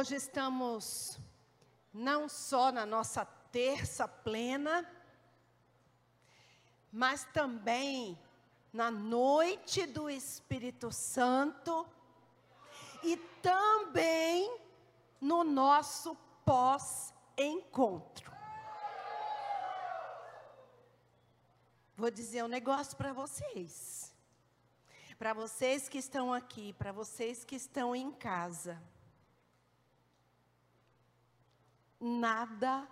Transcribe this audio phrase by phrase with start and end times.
[0.00, 1.20] Hoje estamos
[1.92, 4.90] não só na nossa terça plena,
[6.90, 8.18] mas também
[8.72, 11.86] na noite do Espírito Santo
[13.02, 14.58] e também
[15.20, 18.32] no nosso pós-encontro.
[21.94, 24.14] Vou dizer um negócio para vocês.
[25.18, 28.80] Para vocês que estão aqui, para vocês que estão em casa.
[32.00, 32.88] Nada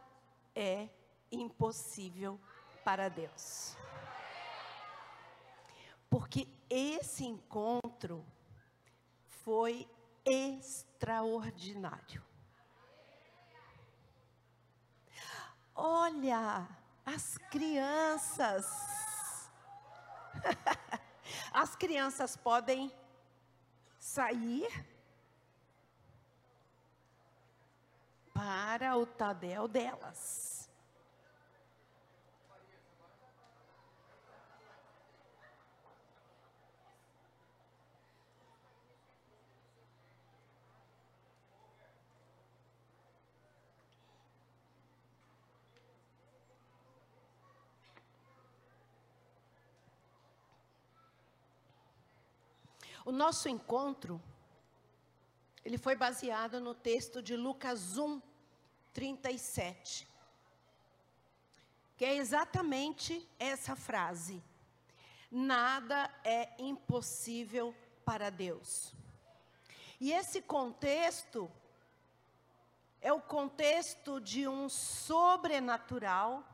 [0.54, 0.88] é
[1.32, 2.38] impossível
[2.84, 3.76] para Deus.
[6.10, 8.24] Porque esse encontro
[9.44, 9.88] foi
[10.24, 12.22] extraordinário.
[15.74, 16.68] Olha,
[17.06, 18.66] as crianças.
[21.52, 22.92] As crianças podem
[23.98, 24.68] sair
[28.38, 30.70] para o Tadel delas.
[53.04, 54.20] O nosso encontro,
[55.68, 58.22] ele foi baseado no texto de Lucas 1,
[58.94, 60.08] 37.
[61.94, 64.42] Que é exatamente essa frase.
[65.30, 68.94] Nada é impossível para Deus.
[70.00, 71.52] E esse contexto
[73.02, 76.48] é o contexto de um sobrenatural.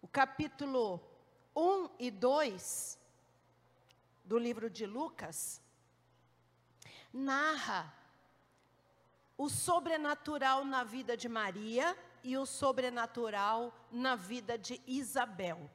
[0.00, 0.98] O capítulo
[1.54, 2.98] 1 e 2
[4.24, 5.60] do livro de Lucas,
[7.16, 7.92] narra
[9.36, 15.70] o sobrenatural na vida de Maria e o sobrenatural na vida de Isabel.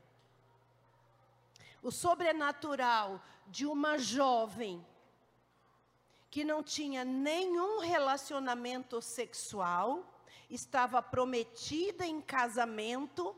[1.82, 4.86] O sobrenatural de uma jovem
[6.32, 13.36] que não tinha nenhum relacionamento sexual, estava prometida em casamento,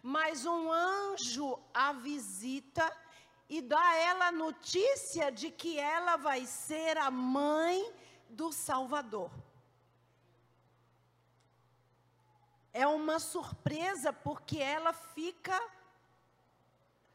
[0.00, 2.96] mas um anjo a visita
[3.48, 7.90] e dá a ela notícia de que ela vai ser a mãe
[8.28, 9.30] do Salvador.
[12.72, 15.58] É uma surpresa porque ela fica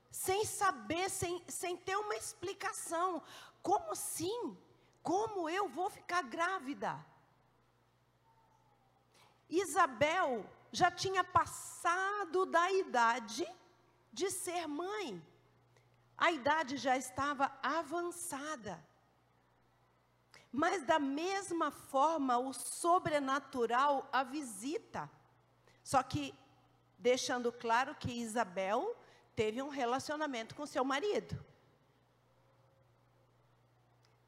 [0.09, 3.21] sem saber, sem, sem ter uma explicação.
[3.61, 4.57] Como assim?
[5.03, 7.05] Como eu vou ficar grávida?
[9.47, 13.47] Isabel já tinha passado da idade
[14.11, 15.23] de ser mãe
[16.23, 18.81] a idade já estava avançada.
[20.50, 25.12] Mas da mesma forma, o sobrenatural a visita.
[25.83, 26.33] Só que
[26.97, 28.95] deixando claro que Isabel
[29.35, 31.45] teve um relacionamento com seu marido.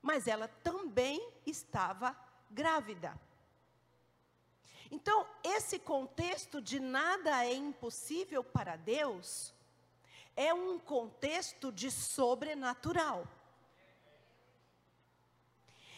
[0.01, 2.13] Mas ela também estava
[2.51, 3.17] grávida.
[4.91, 9.54] Então, esse contexto de nada é impossível para Deus
[10.35, 13.27] é um contexto de sobrenatural.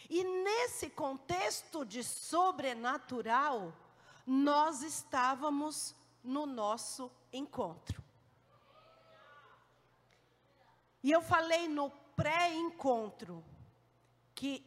[0.08, 3.74] E nesse contexto de sobrenatural,
[4.26, 8.02] nós estávamos no nosso encontro.
[11.02, 13.44] E eu falei no pré-encontro
[14.34, 14.64] que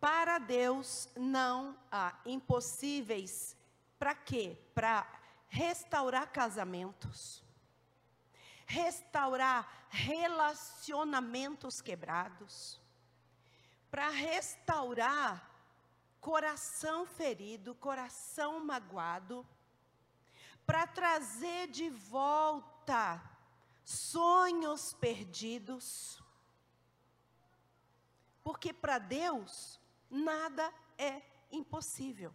[0.00, 3.56] para Deus não há impossíveis.
[3.98, 4.56] Para quê?
[4.74, 5.06] Para
[5.48, 7.42] restaurar casamentos
[8.70, 12.80] restaurar relacionamentos quebrados,
[13.90, 15.50] para restaurar
[16.20, 19.44] coração ferido, coração magoado,
[20.64, 23.20] para trazer de volta
[23.84, 26.22] sonhos perdidos.
[28.44, 32.32] Porque para Deus nada é impossível.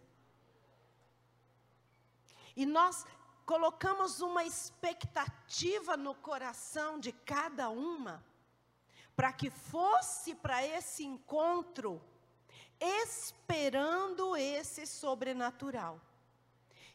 [2.54, 3.06] E nós
[3.46, 8.22] colocamos uma expectativa no coração de cada uma,
[9.14, 12.02] para que fosse para esse encontro,
[12.80, 16.00] esperando esse sobrenatural,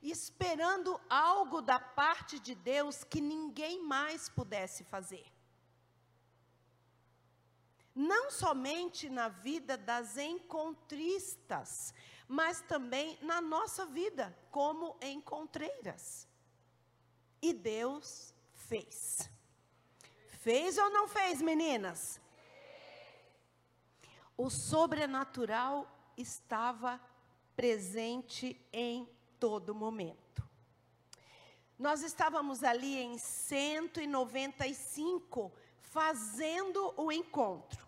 [0.04, 5.26] esperando algo da parte de Deus que ninguém mais pudesse fazer.
[7.96, 11.94] Não somente na vida das encontristas,
[12.28, 16.30] mas também na nossa vida como encontreiras.
[17.42, 19.30] E Deus fez.
[20.40, 22.20] Fez ou não fez, meninas?
[24.38, 27.02] O sobrenatural estava
[27.56, 29.10] presente em
[29.40, 30.20] todo momento.
[31.78, 35.52] Nós estávamos ali em 195
[35.82, 37.86] fazendo o encontro.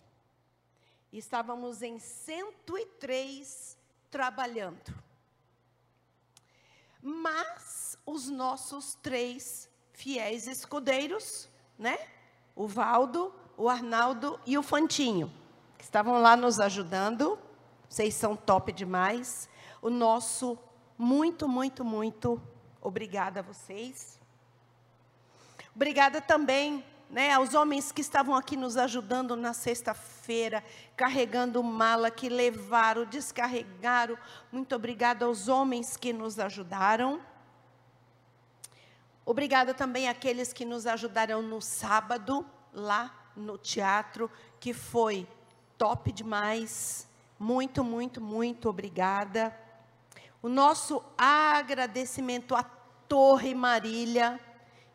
[1.11, 3.77] Estávamos em 103
[4.09, 5.02] trabalhando.
[7.03, 11.99] Mas os nossos três fiéis escudeiros, né?
[12.55, 15.29] O Valdo, o Arnaldo e o Fantinho,
[15.77, 17.37] que estavam lá nos ajudando.
[17.89, 19.49] Vocês são top demais.
[19.81, 20.57] O nosso
[20.97, 22.41] muito, muito, muito
[22.81, 24.17] obrigada a vocês.
[25.75, 30.63] Obrigada também né, aos homens que estavam aqui nos ajudando na sexta-feira,
[30.97, 34.17] carregando mala, que levaram, descarregaram.
[34.51, 37.21] Muito obrigada aos homens que nos ajudaram.
[39.23, 42.43] Obrigada também àqueles que nos ajudaram no sábado,
[42.73, 45.27] lá no teatro, que foi
[45.77, 47.07] top demais.
[47.37, 49.55] Muito, muito, muito obrigada.
[50.41, 52.63] O nosso agradecimento à
[53.07, 54.39] Torre Marília,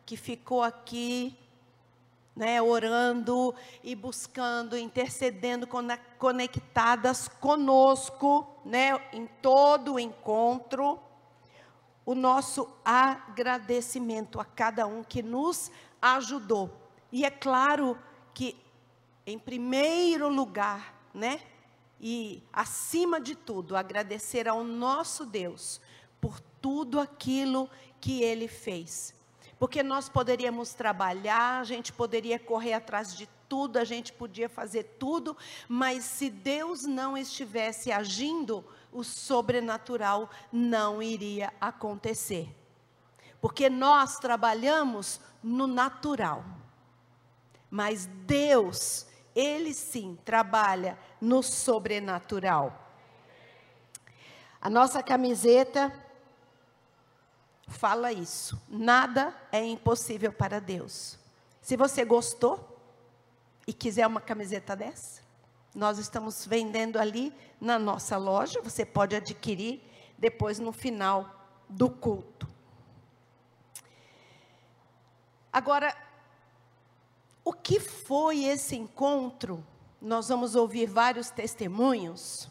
[0.05, 1.39] que ficou aqui,
[2.35, 3.53] né, orando
[3.83, 5.67] e buscando, intercedendo,
[6.17, 10.99] conectadas conosco, né, em todo o encontro
[12.09, 15.71] o nosso agradecimento a cada um que nos
[16.01, 16.71] ajudou.
[17.11, 17.95] E é claro
[18.33, 18.57] que,
[19.27, 21.39] em primeiro lugar, né,
[22.01, 25.79] e acima de tudo, agradecer ao nosso Deus
[26.19, 27.69] por tudo aquilo
[28.01, 29.13] que Ele fez.
[29.59, 34.83] Porque nós poderíamos trabalhar, a gente poderia correr atrás de tudo, a gente podia fazer
[34.97, 35.35] tudo,
[35.67, 42.55] mas se Deus não estivesse agindo, o sobrenatural não iria acontecer.
[43.41, 46.43] Porque nós trabalhamos no natural.
[47.69, 52.87] Mas Deus, Ele sim trabalha no sobrenatural.
[54.61, 55.93] A nossa camiseta
[57.69, 58.61] fala isso.
[58.67, 61.17] Nada é impossível para Deus.
[61.61, 62.77] Se você gostou
[63.65, 65.21] e quiser uma camiseta dessa,
[65.73, 69.81] nós estamos vendendo ali na nossa loja, você pode adquirir
[70.17, 72.47] depois no final do culto.
[75.53, 75.95] Agora,
[77.43, 79.65] o que foi esse encontro?
[80.01, 82.49] Nós vamos ouvir vários testemunhos,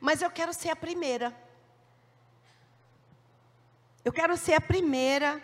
[0.00, 1.45] mas eu quero ser a primeira.
[4.06, 5.42] Eu quero ser a primeira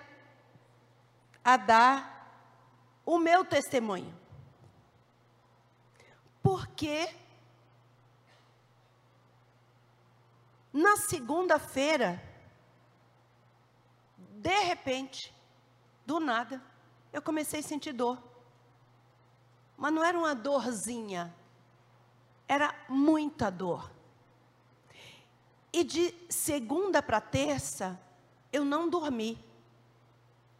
[1.42, 4.16] a dar o meu testemunho.
[6.40, 7.12] Porque
[10.72, 12.22] na segunda-feira,
[14.16, 15.34] de repente,
[16.06, 16.62] do nada,
[17.12, 18.22] eu comecei a sentir dor.
[19.76, 21.34] Mas não era uma dorzinha,
[22.46, 23.90] era muita dor.
[25.72, 28.00] E de segunda para terça,
[28.52, 29.38] eu não dormi.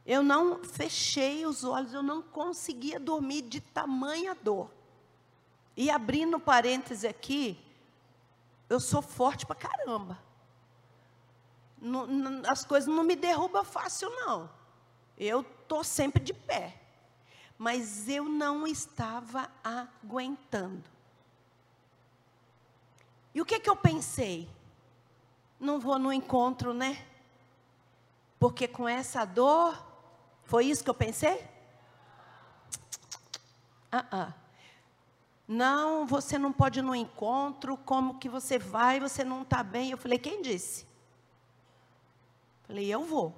[0.04, 4.70] Eu não fechei os olhos, eu não conseguia dormir de tamanha dor.
[5.76, 7.58] E abrindo parêntese aqui,
[8.68, 10.18] eu sou forte pra caramba.
[11.80, 14.50] Não, não, as coisas não me derrubam fácil, não.
[15.16, 16.80] Eu estou sempre de pé.
[17.56, 20.82] Mas eu não estava aguentando.
[23.34, 24.48] E o que, que eu pensei?
[25.60, 27.06] Não vou no encontro, né?
[28.42, 29.80] Porque com essa dor,
[30.42, 31.46] foi isso que eu pensei?
[33.88, 34.34] Ah, -uh.
[35.46, 39.92] Não, você não pode ir no encontro, como que você vai, você não está bem.
[39.92, 40.84] Eu falei, quem disse?
[42.64, 43.32] Falei, eu vou.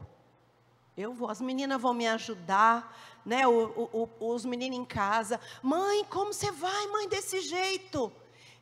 [0.96, 2.96] Eu vou, as meninas vão me ajudar,
[3.26, 3.46] né?
[3.46, 5.38] O, o, o, os meninos em casa.
[5.62, 8.10] Mãe, como você vai, mãe, desse jeito?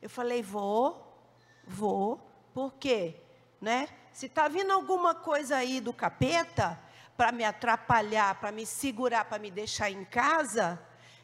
[0.01, 1.23] Eu falei, vou,
[1.65, 2.19] vou.
[2.53, 3.15] Por quê?
[3.61, 3.89] Né?
[4.13, 6.79] Se está vindo alguma coisa aí do capeta,
[7.17, 10.81] para me atrapalhar, para me segurar, para me deixar em casa,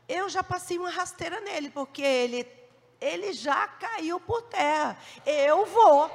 [0.09, 2.47] eu já passei uma rasteira nele, porque ele,
[3.01, 4.97] ele já caiu por terra.
[5.27, 6.11] Eu vou.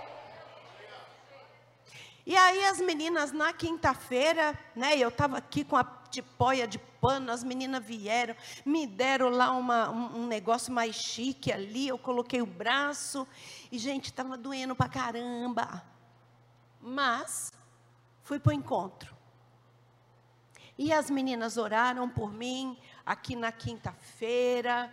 [2.26, 7.32] E aí as meninas na quinta-feira, né, eu estava aqui com a tipóia de pano,
[7.32, 12.42] as meninas vieram, me deram lá uma, um, um, negócio mais chique ali, eu coloquei
[12.42, 13.28] o braço,
[13.70, 15.84] e gente, estava doendo pra caramba.
[16.86, 17.54] Mas,
[18.24, 19.16] fui para o encontro.
[20.78, 24.92] E as meninas oraram por mim aqui na quinta-feira,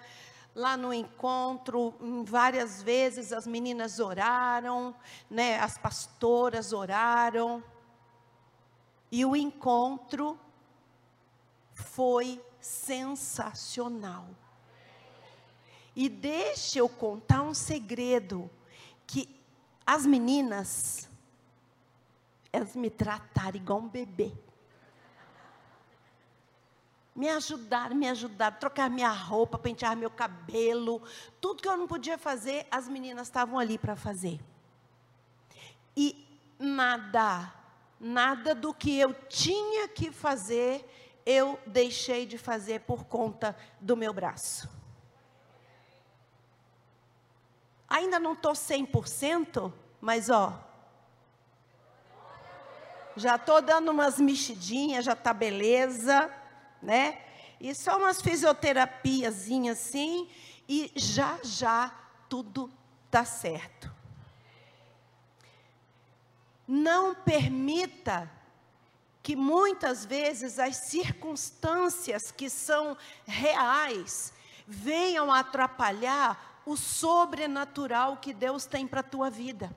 [0.55, 1.93] lá no encontro,
[2.25, 4.95] várias vezes as meninas oraram,
[5.29, 7.63] né, as pastoras oraram.
[9.11, 10.39] E o encontro
[11.73, 14.29] foi sensacional.
[15.97, 18.49] E deixa eu contar um segredo.
[19.09, 19.29] que
[19.85, 21.10] as meninas,
[22.53, 24.33] elas me trataram igual um bebê.
[27.15, 31.03] Me ajudaram, me ajudaram, trocar minha roupa, pentear meu cabelo,
[31.41, 34.41] tudo que eu não podia fazer, as meninas estavam ali para fazer.
[35.97, 36.27] E
[36.59, 37.53] nada,
[37.99, 40.89] nada do que eu tinha que fazer,
[41.27, 44.69] eu deixei de fazer por conta do meu braço.
[47.89, 50.70] Ainda não estou 100%, mas ó,
[53.21, 56.33] já estou dando umas mexidinhas, já está beleza,
[56.83, 57.19] né?
[57.61, 60.27] E só umas fisioterapiazinhas assim,
[60.67, 61.93] e já já
[62.29, 62.73] tudo
[63.07, 63.93] está certo.
[66.67, 68.31] Não permita
[69.23, 72.97] que muitas vezes as circunstâncias que são
[73.27, 74.33] reais
[74.67, 79.71] venham atrapalhar o sobrenatural que Deus tem para a tua vida.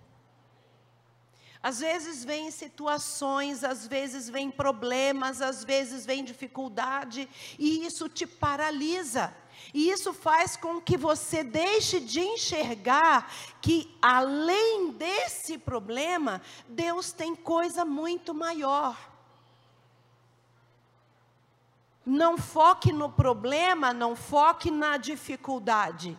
[1.64, 8.28] Às vezes vem situações, às vezes vem problemas, às vezes vem dificuldade, e isso te
[8.28, 9.34] paralisa.
[9.74, 17.34] E isso faz com que você deixe de enxergar que, além desse problema, Deus tem
[17.34, 18.98] coisa muito maior.
[22.06, 26.18] Não foque no problema, não foque na dificuldade.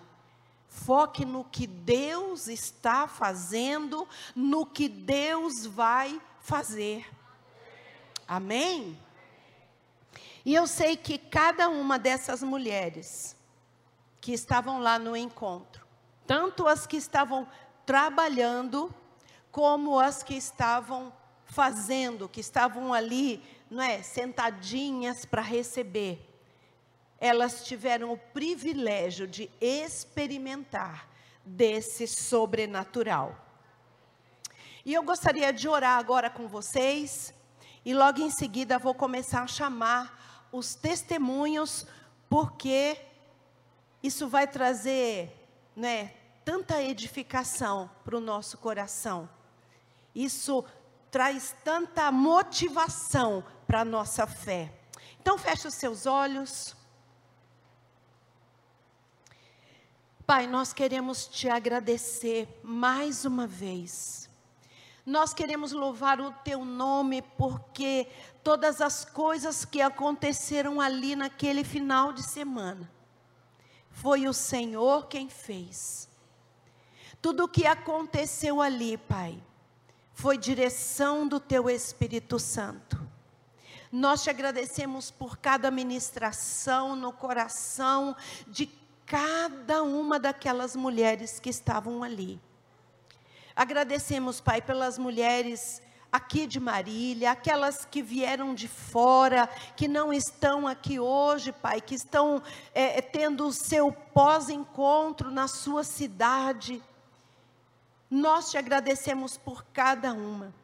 [0.75, 7.07] Foque no que Deus está fazendo, no que Deus vai fazer.
[8.27, 8.99] Amém?
[10.45, 13.37] E eu sei que cada uma dessas mulheres
[14.21, 15.87] que estavam lá no encontro,
[16.27, 17.49] tanto as que estavam
[17.87, 18.93] trabalhando,
[19.53, 21.13] como as que estavam
[21.47, 26.34] fazendo, que estavam ali, não é, sentadinhas para receber
[27.25, 31.09] elas tiveram o privilégio de experimentar
[31.43, 33.35] desse sobrenatural.
[34.85, 37.33] E eu gostaria de orar agora com vocês,
[37.83, 41.87] e logo em seguida vou começar a chamar os testemunhos,
[42.29, 42.99] porque
[44.03, 45.33] isso vai trazer,
[45.75, 46.13] né,
[46.45, 49.27] tanta edificação para o nosso coração.
[50.15, 50.63] Isso
[51.11, 54.71] traz tanta motivação para a nossa fé.
[55.19, 56.77] Então feche os seus olhos.
[60.27, 64.31] Pai, nós queremos te agradecer mais uma vez.
[65.05, 68.09] Nós queremos louvar o teu nome porque
[68.43, 72.91] todas as coisas que aconteceram ali naquele final de semana
[73.91, 76.09] foi o Senhor quem fez.
[77.21, 79.39] Tudo o que aconteceu ali, Pai,
[80.15, 82.99] foi direção do teu Espírito Santo.
[83.93, 88.17] Nós te agradecemos por cada ministração no coração
[88.49, 88.67] de
[89.07, 92.41] cada uma daquelas mulheres que estavam ali.
[93.55, 95.81] Agradecemos, Pai, pelas mulheres
[96.11, 101.95] aqui de Marília, aquelas que vieram de fora, que não estão aqui hoje, Pai, que
[101.95, 102.43] estão
[102.75, 106.83] é, é tendo o seu pós-encontro na sua cidade.
[108.11, 110.55] Nós te agradecemos por cada uma.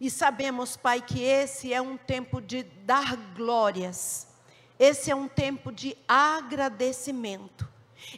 [0.00, 4.29] E sabemos, Pai, que esse é um tempo de dar glórias
[4.80, 7.68] esse é um tempo de agradecimento.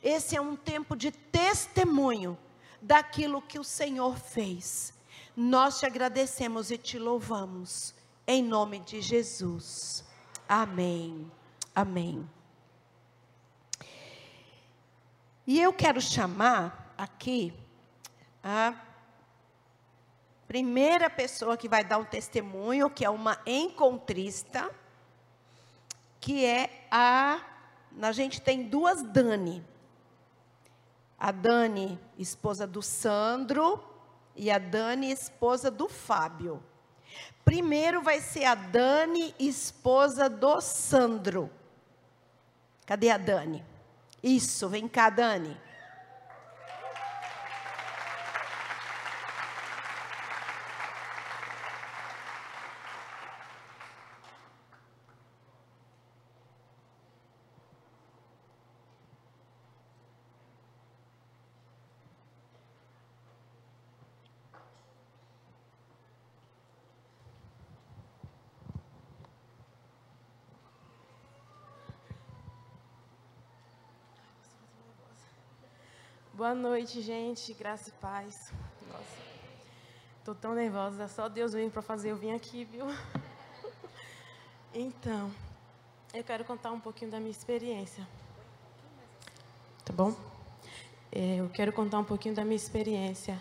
[0.01, 2.39] Esse é um tempo de testemunho
[2.81, 4.95] daquilo que o Senhor fez.
[5.37, 7.93] Nós te agradecemos e te louvamos.
[8.25, 10.05] Em nome de Jesus.
[10.49, 11.29] Amém.
[11.75, 12.31] Amém.
[15.45, 17.53] E eu quero chamar aqui
[18.41, 18.73] a
[20.47, 24.71] primeira pessoa que vai dar um testemunho, que é uma encontrista
[26.23, 27.41] que é a.
[28.01, 29.63] A gente tem duas Dani.
[31.19, 33.85] A Dani, esposa do Sandro,
[34.35, 36.63] e a Dani, esposa do Fábio.
[37.45, 41.51] Primeiro vai ser a Dani, esposa do Sandro.
[42.87, 43.63] Cadê a Dani?
[44.23, 45.61] Isso, vem cá, Dani.
[76.43, 77.55] Boa noite, gente.
[77.55, 78.53] Graça e paz.
[78.89, 79.17] Nossa,
[80.25, 81.07] tô tão nervosa.
[81.07, 82.85] Só Deus vem para fazer eu vir aqui, viu?
[84.75, 85.31] Então,
[86.13, 88.09] eu quero contar um pouquinho da minha experiência.
[89.85, 90.17] Tá bom?
[91.13, 93.41] É, eu quero contar um pouquinho da minha experiência.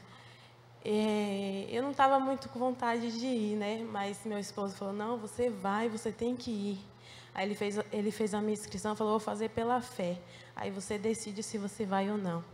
[0.86, 3.84] É, eu não estava muito com vontade de ir, né?
[3.92, 6.80] Mas meu esposo falou: não, você vai, você tem que ir.
[7.34, 10.22] Aí ele fez, ele fez a minha inscrição, falou: vou fazer pela fé.
[10.56, 12.51] Aí você decide se você vai ou não.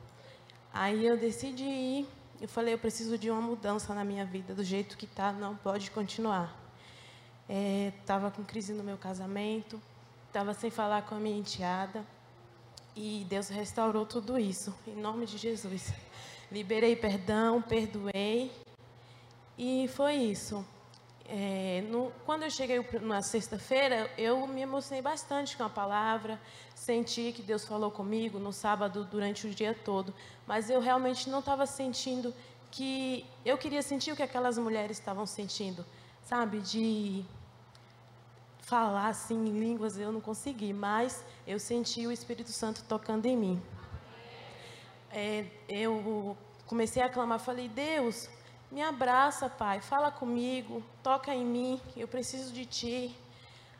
[0.79, 2.07] Aí eu decidi ir.
[2.39, 5.55] Eu falei: eu preciso de uma mudança na minha vida, do jeito que está, não
[5.55, 6.55] pode continuar.
[8.00, 9.81] Estava é, com crise no meu casamento,
[10.27, 12.05] estava sem falar com a minha enteada.
[12.96, 15.91] E Deus restaurou tudo isso, em nome de Jesus.
[16.51, 18.51] Liberei perdão, perdoei.
[19.57, 20.63] E foi isso.
[21.29, 26.39] É, no, quando eu cheguei na sexta-feira, eu me emocionei bastante com a palavra,
[26.74, 30.13] senti que Deus falou comigo no sábado durante o dia todo,
[30.46, 32.34] mas eu realmente não estava sentindo
[32.72, 35.86] que eu queria sentir o que aquelas mulheres estavam sentindo,
[36.24, 37.25] sabe, de
[38.62, 43.36] falar assim em línguas eu não consegui, mas eu senti o Espírito Santo tocando em
[43.36, 43.62] mim.
[45.12, 48.29] É, eu comecei a clamar, falei Deus,
[48.71, 53.15] me abraça, Pai, fala comigo, toca em mim, eu preciso de Ti,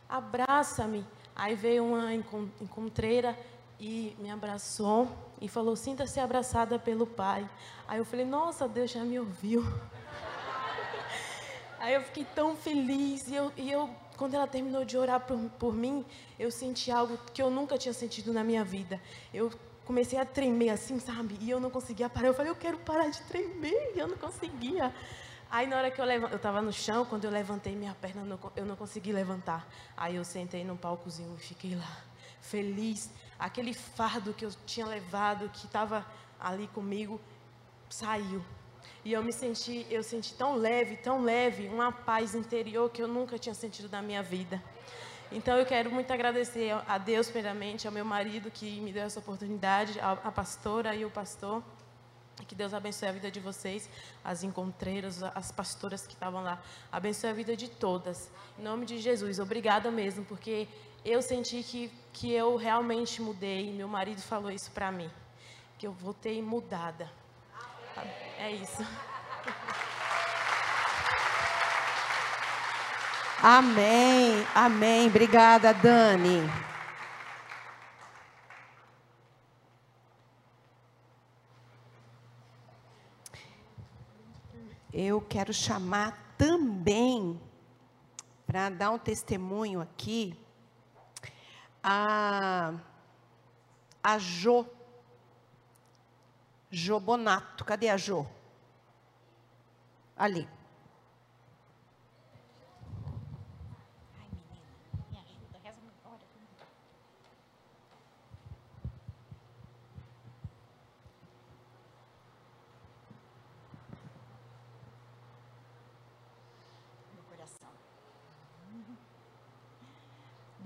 [0.08, 1.06] abraça-me.
[1.36, 3.38] Aí veio uma encontreira
[3.80, 5.08] e me abraçou
[5.40, 7.48] e falou: Sinta-se abraçada pelo Pai.
[7.88, 9.64] Aí eu falei: Nossa, Deus já me ouviu.
[11.80, 15.38] Aí eu fiquei tão feliz e eu, e eu quando ela terminou de orar por,
[15.60, 16.04] por mim,
[16.40, 19.00] eu senti algo que eu nunca tinha sentido na minha vida.
[19.32, 19.52] Eu
[19.88, 21.38] comecei a tremer assim, sabe?
[21.40, 22.28] E eu não conseguia parar.
[22.28, 23.94] Eu falei, eu quero parar de tremer.
[23.96, 24.94] E eu não conseguia.
[25.50, 28.38] Aí na hora que eu levantei, eu estava no chão, quando eu levantei minha perna,
[28.56, 29.66] eu não consegui levantar.
[29.96, 31.98] Aí eu sentei num palcozinho e fiquei lá,
[32.42, 33.10] feliz.
[33.40, 36.06] Aquele fardo que eu tinha levado, que estava
[36.38, 37.20] ali comigo,
[37.90, 38.44] saiu.
[39.06, 43.08] E eu me senti, eu senti tão leve, tão leve, uma paz interior que eu
[43.08, 44.62] nunca tinha sentido na minha vida.
[45.32, 49.20] Então eu quero muito agradecer a Deus primeiramente, ao meu marido que me deu essa
[49.20, 51.62] oportunidade, a pastora e o pastor.
[52.48, 53.90] Que Deus abençoe a vida de vocês,
[54.24, 56.62] as encontreiras, as pastoras que estavam lá.
[56.92, 58.32] Abençoe a vida de todas.
[58.58, 60.68] Em nome de Jesus, obrigada mesmo, porque
[61.04, 63.74] eu senti que, que eu realmente mudei.
[63.74, 65.10] Meu marido falou isso para mim,
[65.78, 67.12] que eu voltei mudada.
[68.38, 68.84] É isso.
[73.42, 75.08] Amém, amém.
[75.08, 76.42] Obrigada, Dani.
[84.92, 87.40] Eu quero chamar também,
[88.48, 90.36] para dar um testemunho aqui,
[91.84, 92.74] a,
[94.04, 94.66] a Jo.
[96.72, 97.64] Jo Bonato.
[97.64, 98.26] Cadê a Jo?
[100.18, 100.57] Ali.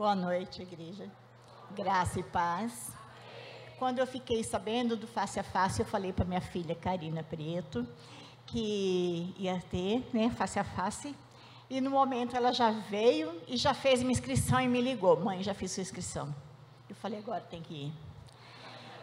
[0.01, 1.07] Boa noite, igreja.
[1.75, 2.91] Graça e paz.
[3.77, 7.87] Quando eu fiquei sabendo do face a face, eu falei para minha filha Karina Preto
[8.47, 11.15] que ia ter, né, face a face.
[11.69, 15.19] E no momento ela já veio e já fez minha inscrição e me ligou.
[15.19, 16.35] Mãe, já fiz sua inscrição.
[16.89, 17.93] Eu falei, agora tem que ir.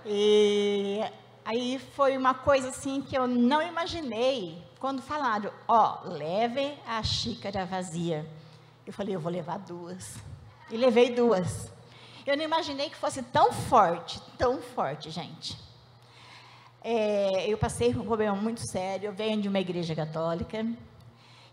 [0.05, 1.01] E
[1.45, 4.61] aí foi uma coisa assim que eu não imaginei.
[4.81, 8.29] Quando falaram, ó, oh, leve a xícara vazia.
[8.85, 10.19] Eu falei, eu vou levar duas.
[10.71, 11.71] E levei duas.
[12.27, 15.57] Eu não imaginei que fosse tão forte, tão forte, gente.
[16.83, 19.07] É, eu passei um problema muito sério.
[19.07, 20.67] Eu venho de uma igreja católica.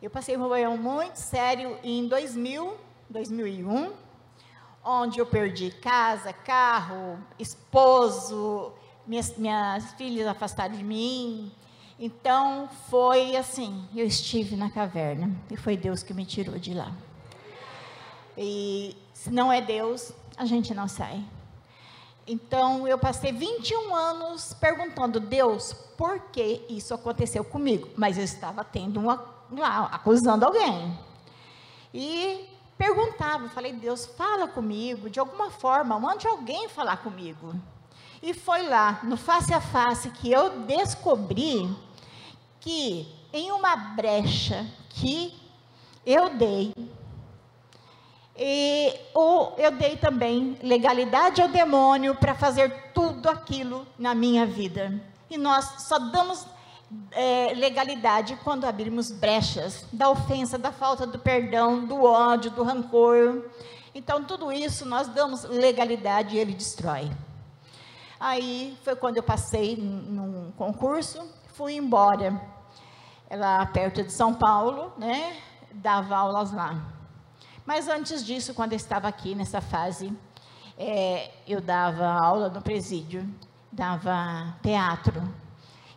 [0.02, 2.76] Eu passei um problema muito sério em 2000,
[3.10, 3.94] 2001,
[4.84, 8.74] onde eu perdi casa, carro, esposo,
[9.08, 11.52] minhas, minhas filhas afastaram de mim.
[11.98, 16.92] Então foi assim: eu estive na caverna e foi Deus que me tirou de lá.
[18.38, 21.24] E se não é Deus, a gente não sai.
[22.28, 27.90] Então, eu passei 21 anos perguntando, Deus, por que isso aconteceu comigo?
[27.96, 31.00] Mas eu estava tendo uma, lá, acusando alguém.
[31.94, 32.46] E
[32.78, 37.56] perguntava, falei, Deus, fala comigo, de alguma forma, mande alguém falar comigo.
[38.22, 41.74] E foi lá, no face a face, que eu descobri
[42.60, 45.34] que em uma brecha que
[46.06, 46.74] eu dei
[48.38, 54.94] e ou eu dei também legalidade ao demônio para fazer tudo aquilo na minha vida.
[55.30, 56.46] E nós só damos
[57.12, 63.46] é, legalidade quando abrimos brechas da ofensa, da falta do perdão, do ódio, do rancor.
[63.94, 67.10] Então, tudo isso nós damos legalidade e ele destrói.
[68.20, 72.40] Aí foi quando eu passei num concurso, fui embora.
[73.30, 75.38] Ela perto de São Paulo, né?
[75.72, 76.95] Dava aulas lá.
[77.66, 80.14] Mas antes disso, quando eu estava aqui nessa fase,
[80.78, 83.28] é, eu dava aula no presídio,
[83.72, 85.24] dava teatro.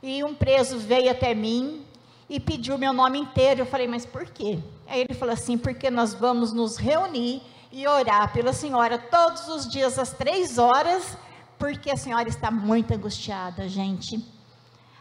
[0.03, 1.85] E um preso veio até mim
[2.29, 3.61] e pediu meu nome inteiro.
[3.61, 4.59] Eu falei, mas por quê?
[4.87, 9.69] Aí ele falou assim: porque nós vamos nos reunir e orar pela senhora todos os
[9.69, 11.19] dias às três horas,
[11.59, 14.25] porque a senhora está muito angustiada, gente.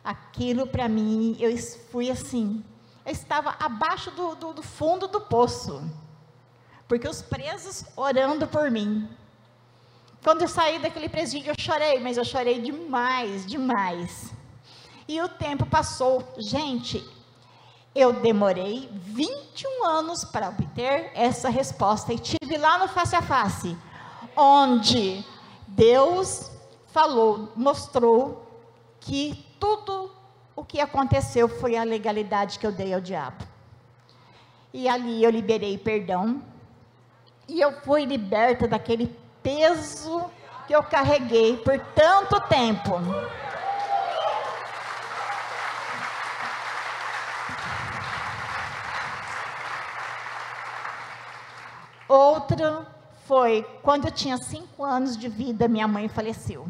[0.03, 1.55] Aquilo para mim, eu
[1.91, 2.61] fui assim,
[3.05, 5.81] eu estava abaixo do, do, do fundo do poço
[6.87, 9.07] porque os presos orando por mim.
[10.23, 14.33] Quando eu saí daquele presídio, eu chorei, mas eu chorei demais, demais.
[15.07, 16.23] E o tempo passou.
[16.37, 17.03] Gente,
[17.95, 23.77] eu demorei 21 anos para obter essa resposta e tive lá no face a face,
[24.35, 25.25] onde
[25.67, 26.51] Deus
[26.87, 28.45] falou, mostrou
[28.99, 30.11] que tudo
[30.55, 33.45] o que aconteceu foi a legalidade que eu dei ao diabo.
[34.73, 36.41] E ali eu liberei perdão,
[37.47, 39.07] e eu fui liberta daquele
[39.41, 40.29] peso
[40.67, 42.93] que eu carreguei por tanto tempo.
[52.07, 52.85] Outro
[53.25, 56.67] foi quando eu tinha cinco anos de vida, minha mãe faleceu.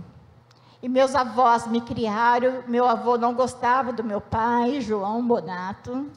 [0.81, 2.63] E meus avós me criaram.
[2.67, 6.07] Meu avô não gostava do meu pai, João Bonato,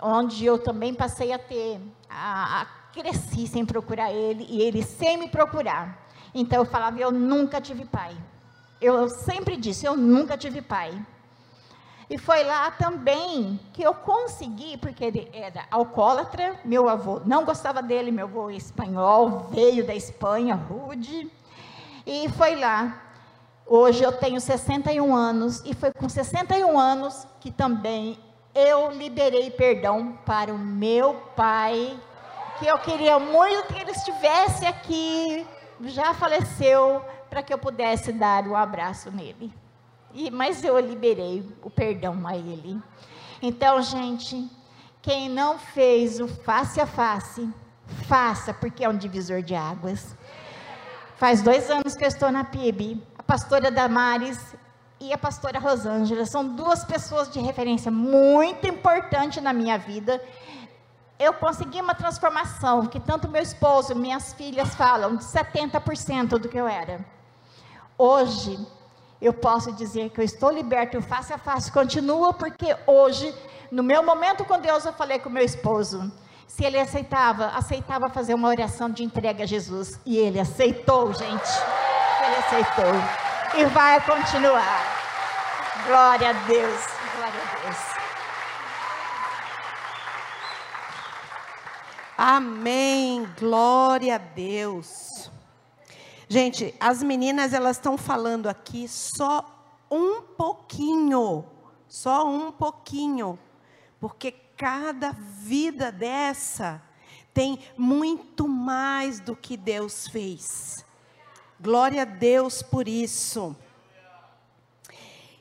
[0.00, 5.18] onde eu também passei a ter a, a cresci sem procurar ele e ele sem
[5.18, 6.08] me procurar.
[6.34, 8.16] Então eu falava, eu nunca tive pai.
[8.80, 10.90] Eu sempre disse, eu nunca tive pai.
[12.08, 17.82] E foi lá também que eu consegui, porque ele era alcoólatra, meu avô não gostava
[17.82, 21.30] dele, meu avô espanhol, veio da Espanha, rude.
[22.06, 23.02] E foi lá.
[23.66, 28.16] Hoje eu tenho 61 anos, e foi com 61 anos que também
[28.54, 31.98] eu liberei perdão para o meu pai
[32.58, 35.46] que eu queria muito que ele estivesse aqui,
[35.82, 39.52] já faleceu, para que eu pudesse dar um abraço nele.
[40.14, 42.80] E, mas eu liberei o perdão a ele.
[43.42, 44.50] Então, gente,
[45.02, 47.48] quem não fez o face a face,
[48.08, 50.16] faça, porque é um divisor de águas.
[51.16, 53.02] Faz dois anos que eu estou na PIB.
[53.18, 54.56] A pastora Damares
[54.98, 60.22] e a pastora Rosângela são duas pessoas de referência muito importante na minha vida
[61.18, 66.58] eu consegui uma transformação que tanto meu esposo, minhas filhas falam de 70% do que
[66.58, 67.04] eu era.
[67.96, 68.58] Hoje,
[69.20, 73.34] eu posso dizer que eu estou liberto, face a face, continua, porque hoje,
[73.70, 76.12] no meu momento com Deus, eu falei com meu esposo,
[76.46, 79.98] se ele aceitava, aceitava fazer uma oração de entrega a Jesus.
[80.06, 81.50] E ele aceitou, gente.
[82.24, 83.60] Ele aceitou.
[83.60, 84.82] E vai continuar.
[85.86, 86.86] Glória a Deus.
[87.16, 87.96] Glória a Deus.
[92.16, 93.28] Amém.
[93.38, 95.30] Glória a Deus.
[96.28, 99.44] Gente, as meninas elas estão falando aqui só
[99.90, 101.44] um pouquinho,
[101.86, 103.38] só um pouquinho,
[104.00, 106.82] porque cada vida dessa
[107.34, 110.84] tem muito mais do que Deus fez.
[111.60, 113.54] Glória a Deus por isso.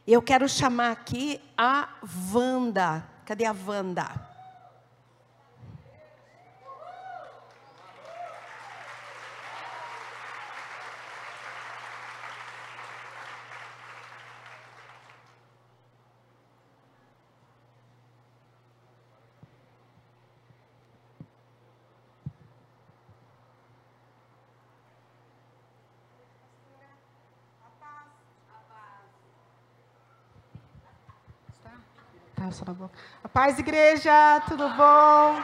[0.05, 1.87] Eu quero chamar aqui a
[2.33, 3.09] Wanda.
[3.25, 3.55] Cadê a
[32.45, 32.65] Wanda?
[32.65, 32.93] na boca.
[33.23, 35.43] A paz, igreja, tudo bom?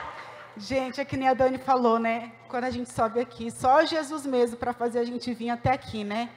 [0.55, 2.31] Gente, é que nem a Dani falou, né?
[2.47, 6.03] Quando a gente sobe aqui, só Jesus mesmo para fazer a gente vir até aqui,
[6.03, 6.29] né?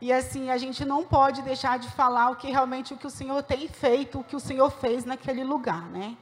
[0.00, 3.10] E assim, a gente não pode deixar de falar o que realmente o que o
[3.10, 6.16] Senhor tem feito, o que o Senhor fez naquele lugar, né?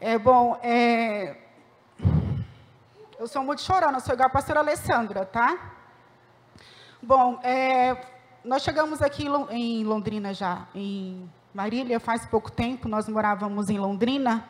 [0.00, 1.36] É bom, é...
[3.18, 5.74] eu sou muito chorona, sou igual a pastora Alessandra, tá?
[7.02, 7.96] Bom, é...
[8.44, 14.44] nós chegamos aqui em Londrina já, em Marília, faz pouco tempo, nós morávamos em Londrina.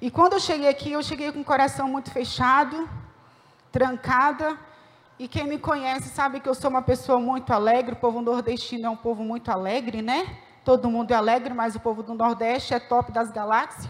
[0.00, 2.90] E quando eu cheguei aqui, eu cheguei com o coração muito fechado,
[3.70, 4.58] trancada.
[5.20, 7.92] E quem me conhece sabe que eu sou uma pessoa muito alegre.
[7.92, 10.36] O povo nordestino é um povo muito alegre, né?
[10.64, 13.88] Todo mundo é alegre, mas o povo do Nordeste é top das galáxias.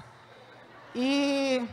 [0.95, 1.67] E,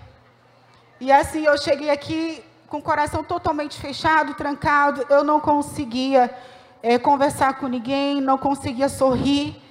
[0.98, 5.06] e assim, eu cheguei aqui com o coração totalmente fechado, trancado.
[5.10, 6.34] Eu não conseguia
[6.82, 9.68] é, conversar com ninguém, não conseguia sorrir.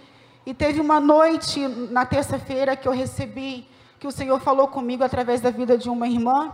[0.48, 3.68] E teve uma noite, na terça-feira, que eu recebi,
[4.00, 6.50] que o Senhor falou comigo através da vida de uma irmã.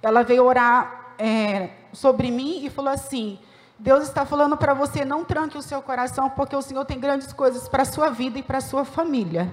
[0.00, 3.36] Ela veio orar é, sobre mim e falou assim:
[3.80, 7.32] Deus está falando para você, não tranque o seu coração, porque o Senhor tem grandes
[7.32, 9.52] coisas para a sua vida e para a sua família.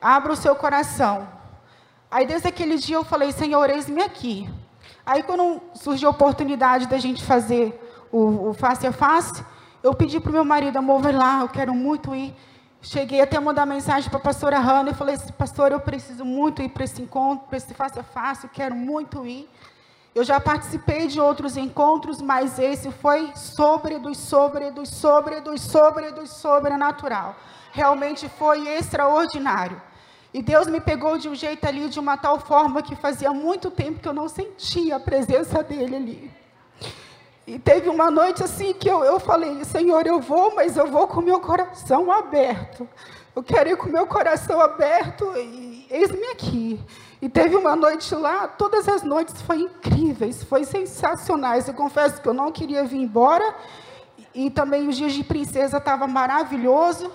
[0.00, 1.26] Abra o seu coração.
[2.08, 4.48] Aí desde aquele dia eu falei, Senhor, eis-me aqui.
[5.04, 7.74] Aí quando surgiu a oportunidade da gente fazer
[8.12, 9.44] o, o face a face,
[9.82, 12.34] eu pedi para o meu marido, amor, vai lá, eu quero muito ir.
[12.82, 16.24] Cheguei até a mandar mensagem para a pastora Hanna e falei assim, pastor, eu preciso
[16.24, 19.48] muito ir para esse encontro, para esse face a face, eu quero muito ir.
[20.14, 25.60] Eu já participei de outros encontros, mas esse foi sobre dos sobre dos sobre dos
[25.60, 27.36] sobre dos sobrenatural.
[27.72, 29.80] Realmente foi extraordinário.
[30.32, 33.70] E Deus me pegou de um jeito ali, de uma tal forma que fazia muito
[33.70, 36.39] tempo que eu não sentia a presença dele ali.
[37.50, 41.08] E teve uma noite assim que eu, eu falei, Senhor, eu vou, mas eu vou
[41.08, 42.88] com meu coração aberto.
[43.34, 46.80] Eu quero ir com meu coração aberto e eis-me aqui.
[47.20, 51.66] E teve uma noite lá, todas as noites foram incríveis, foi sensacionais.
[51.66, 53.56] Eu confesso que eu não queria vir embora.
[54.32, 57.10] E, e também os dias de princesa estava maravilhoso.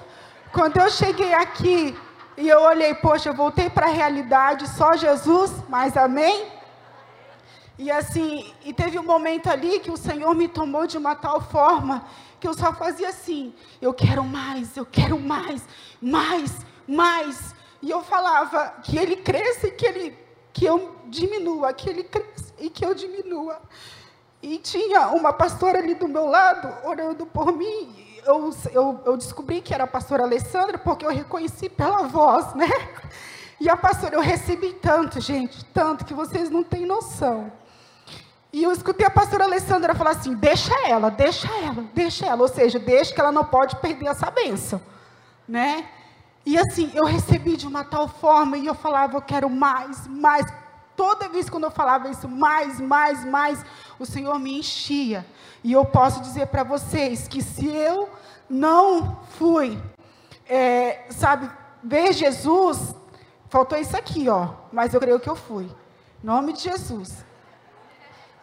[0.52, 1.98] Quando eu cheguei aqui,
[2.36, 6.46] e eu olhei, poxa, eu voltei para a realidade, só Jesus, mas amém?
[7.78, 11.42] E assim, e teve um momento ali que o Senhor me tomou de uma tal
[11.42, 12.06] forma
[12.40, 15.68] que eu só fazia assim: eu quero mais, eu quero mais,
[16.02, 17.54] mais, mais.
[17.82, 20.18] E eu falava que ele cresça e que, ele,
[20.54, 23.62] que eu diminua, que ele cresça e que eu diminua.
[24.42, 29.62] E tinha uma pastora ali do meu lado orando por mim eu, eu, eu descobri
[29.62, 32.68] que era a pastora Alessandra porque eu reconheci pela voz, né?
[33.60, 37.52] E a pastora, eu recebi tanto, gente, tanto que vocês não têm noção.
[38.56, 42.42] E eu escutei a pastora Alessandra falar assim: deixa ela, deixa ela, deixa ela.
[42.42, 44.80] Ou seja, deixa que ela não pode perder essa bênção.
[45.46, 45.90] Né?
[46.46, 50.46] E assim, eu recebi de uma tal forma e eu falava: eu quero mais, mais.
[50.96, 53.66] Toda vez quando eu falava isso, mais, mais, mais,
[54.00, 55.26] o Senhor me enchia.
[55.62, 58.08] E eu posso dizer para vocês que se eu
[58.50, 59.78] não fui,
[60.48, 61.52] é, sabe,
[61.84, 62.96] ver Jesus,
[63.50, 65.66] faltou isso aqui, ó, mas eu creio que eu fui.
[66.24, 67.25] Em nome de Jesus.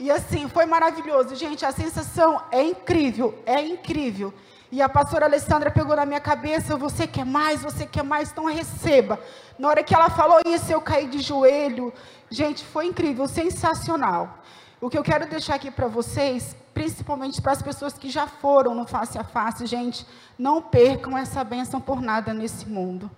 [0.03, 1.37] E assim, foi maravilhoso.
[1.37, 4.35] Gente, a sensação é incrível, é incrível.
[4.73, 8.47] E a pastora Alessandra pegou na minha cabeça, você quer mais, você quer mais, então
[8.47, 9.21] receba.
[9.57, 11.93] Na hora que ela falou isso, eu caí de joelho.
[12.29, 14.39] Gente, foi incrível, sensacional.
[14.81, 18.75] O que eu quero deixar aqui para vocês principalmente para as pessoas que já foram
[18.75, 20.05] no face a face, gente,
[20.37, 23.09] não percam essa bênção por nada nesse mundo.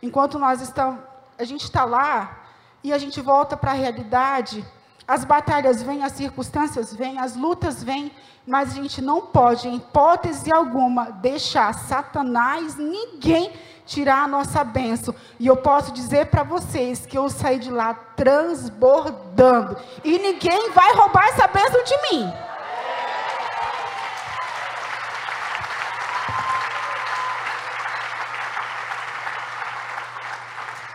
[0.00, 1.00] Enquanto nós estamos,
[1.36, 2.44] a gente está lá
[2.84, 4.64] e a gente volta para a realidade,
[5.10, 8.12] as batalhas vêm, as circunstâncias vêm, as lutas vêm,
[8.46, 13.52] mas a gente não pode, em hipótese alguma, deixar Satanás, ninguém
[13.84, 15.12] tirar a nossa bênção.
[15.36, 19.76] E eu posso dizer para vocês que eu saí de lá transbordando.
[20.04, 22.32] E ninguém vai roubar essa bênção de mim.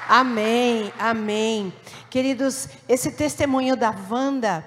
[0.08, 1.74] Amém, amém.
[2.16, 4.64] Queridos, esse testemunho da Wanda,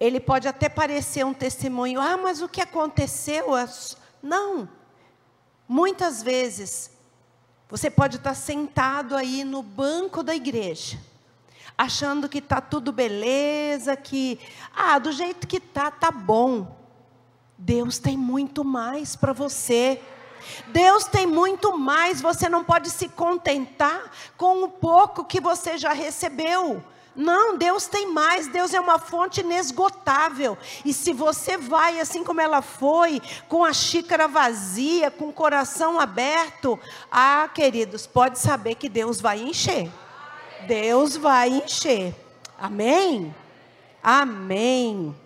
[0.00, 3.48] ele pode até parecer um testemunho, ah, mas o que aconteceu?
[4.22, 4.66] Não.
[5.68, 6.90] Muitas vezes,
[7.68, 10.98] você pode estar sentado aí no banco da igreja,
[11.76, 14.40] achando que está tudo beleza, que,
[14.74, 16.74] ah, do jeito que está, tá bom.
[17.58, 20.00] Deus tem muito mais para você.
[20.68, 25.92] Deus tem muito mais, você não pode se contentar com o pouco que você já
[25.92, 26.82] recebeu.
[27.16, 30.58] Não, Deus tem mais, Deus é uma fonte inesgotável.
[30.84, 35.98] E se você vai assim como ela foi, com a xícara vazia, com o coração
[35.98, 36.78] aberto,
[37.10, 39.90] ah, queridos, pode saber que Deus vai encher.
[40.66, 42.14] Deus vai encher.
[42.58, 43.34] Amém?
[44.02, 45.16] Amém.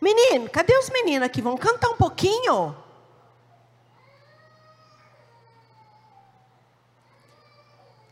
[0.00, 1.42] Menino, cadê os meninos aqui?
[1.42, 2.76] Vão cantar um pouquinho?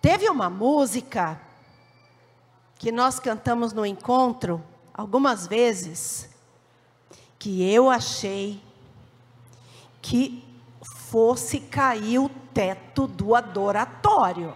[0.00, 1.40] Teve uma música
[2.76, 4.62] que nós cantamos no encontro
[4.94, 6.28] algumas vezes
[7.38, 8.62] que eu achei
[10.00, 10.44] que
[11.11, 14.54] fosse cair o teto do adoratório.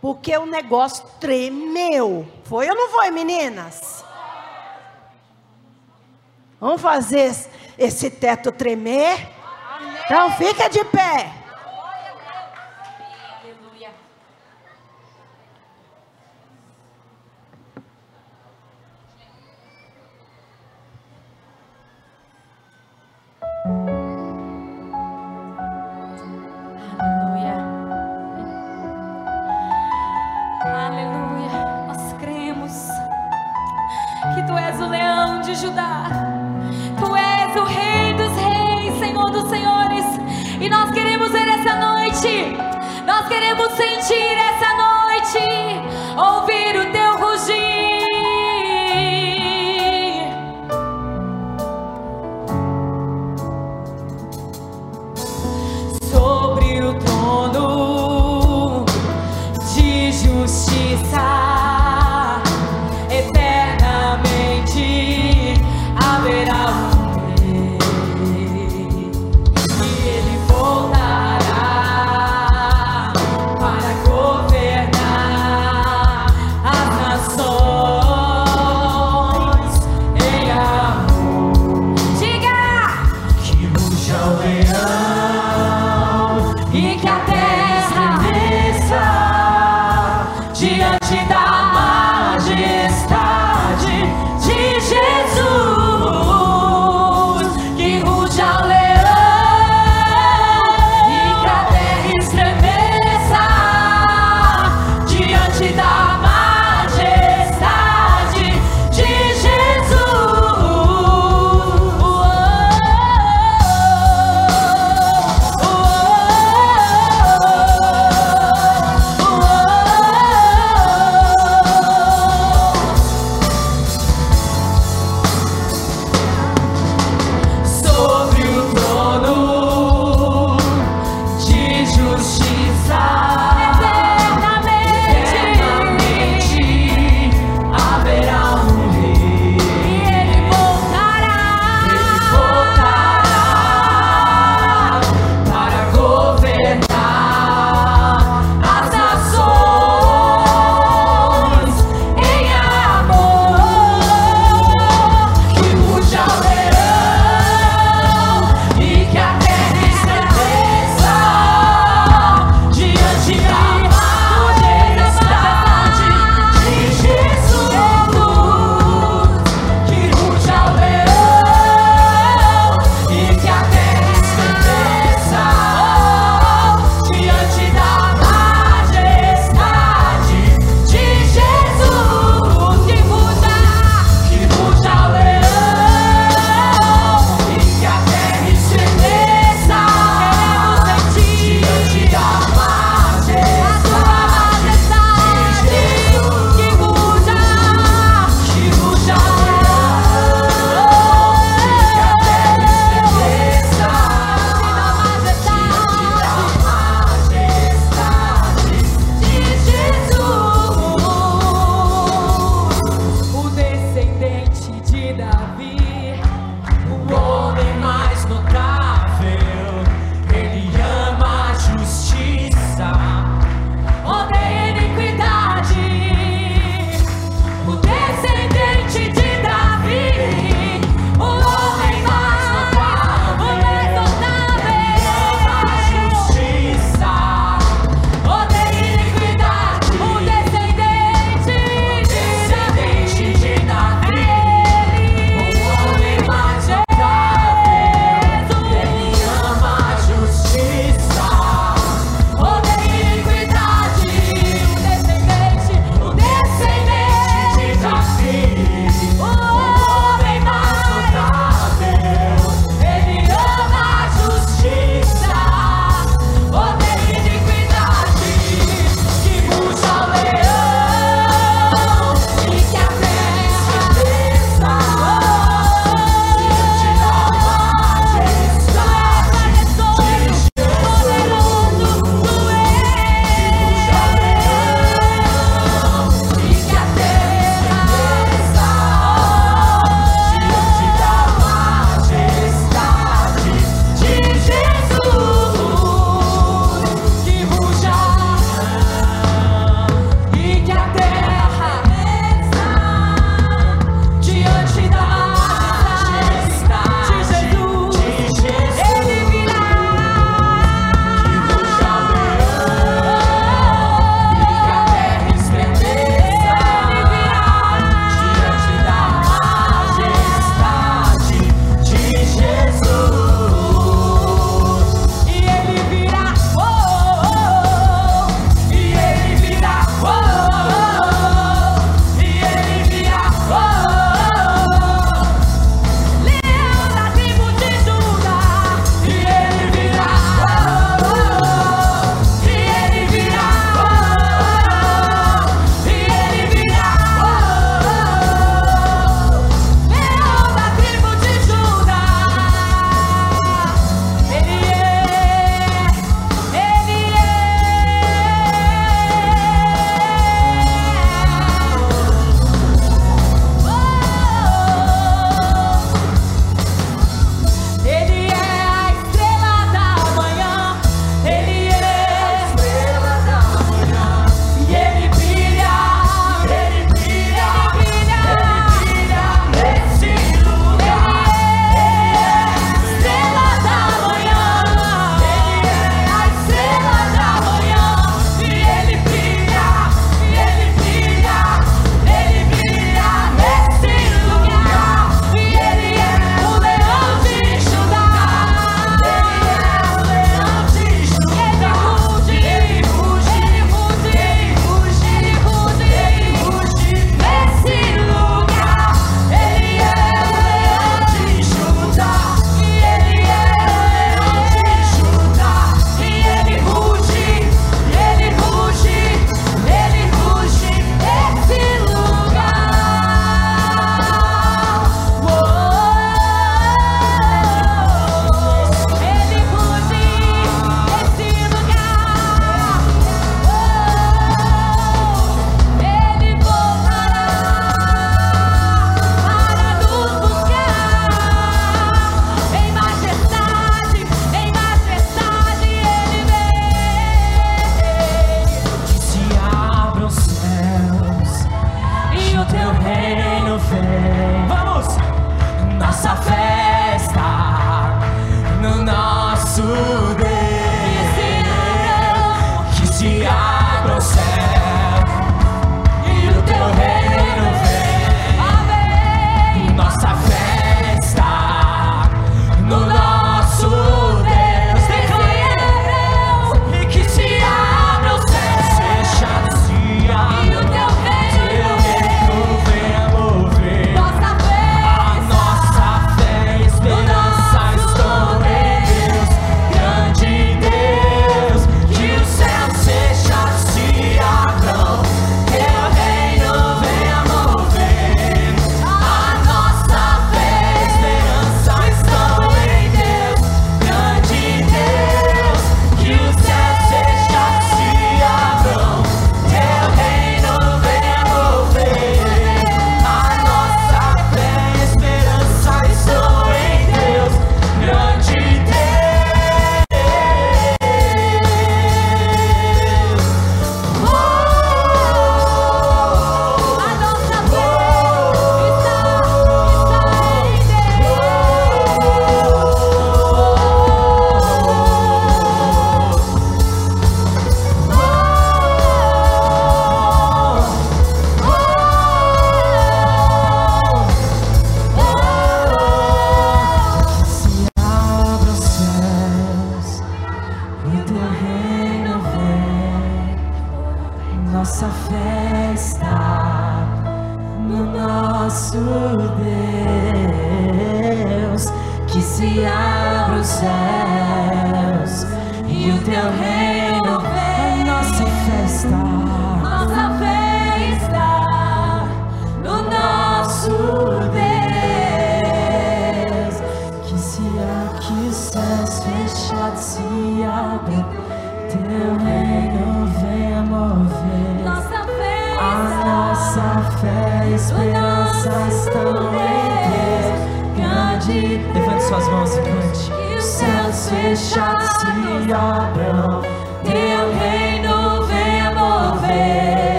[0.00, 2.28] Porque o negócio tremeu.
[2.44, 4.04] Foi ou não foi, meninas?
[6.60, 7.34] Vamos fazer
[7.78, 9.28] esse teto tremer?
[10.04, 11.45] Então fica de pé.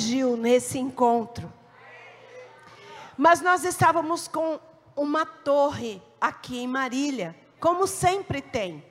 [0.00, 1.52] Que agiu nesse encontro.
[3.16, 4.58] Mas nós estávamos com
[4.96, 8.82] uma torre aqui em Marília, como sempre tem.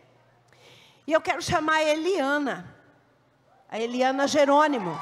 [1.07, 2.75] E eu quero chamar a Eliana,
[3.69, 4.99] a Eliana Jerônimo.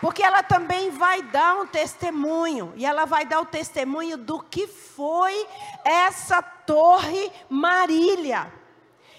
[0.00, 4.66] Porque ela também vai dar um testemunho, e ela vai dar o testemunho do que
[4.66, 5.46] foi
[5.84, 8.50] essa Torre Marília.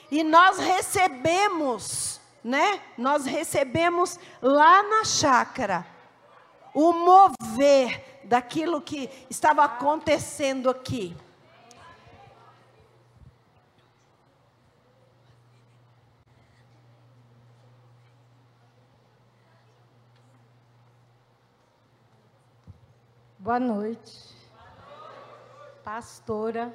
[0.10, 2.82] E nós recebemos, né?
[2.98, 5.86] Nós recebemos lá na chácara
[6.74, 11.16] o mover daquilo que estava acontecendo aqui.
[23.38, 24.36] Boa noite.
[25.84, 26.72] Pastora,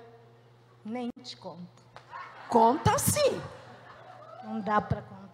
[0.85, 1.85] nem te conto.
[2.49, 3.41] Conta sim.
[4.43, 5.26] Não dá para contar.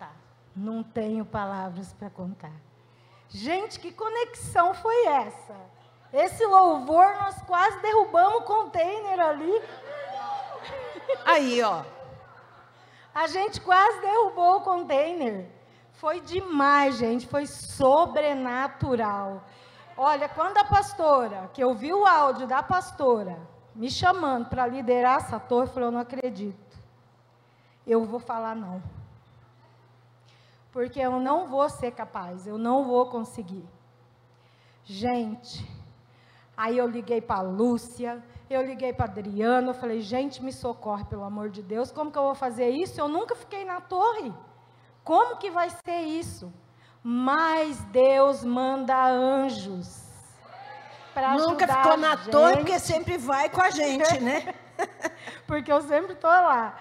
[0.54, 2.52] Não tenho palavras para contar.
[3.28, 5.56] Gente, que conexão foi essa?
[6.12, 9.62] Esse louvor, nós quase derrubamos o container ali.
[11.24, 11.82] Aí, ó.
[13.14, 15.48] A gente quase derrubou o container.
[15.92, 17.26] Foi demais, gente.
[17.26, 19.42] Foi sobrenatural.
[19.96, 23.38] Olha, quando a pastora, que eu vi o áudio da pastora,
[23.74, 26.78] me chamando para liderar essa torre, eu falei, eu não acredito.
[27.86, 28.82] Eu vou falar não.
[30.72, 33.64] Porque eu não vou ser capaz, eu não vou conseguir.
[34.84, 35.68] Gente,
[36.56, 40.52] aí eu liguei para a Lúcia, eu liguei para a Adriana, eu falei, gente, me
[40.52, 43.00] socorre, pelo amor de Deus, como que eu vou fazer isso?
[43.00, 44.32] Eu nunca fiquei na torre.
[45.04, 46.52] Como que vai ser isso?
[47.02, 50.02] Mas Deus manda anjos.
[51.36, 54.54] Nunca ficou na torre, porque sempre vai com a gente, né?
[55.46, 56.74] porque eu sempre estou lá.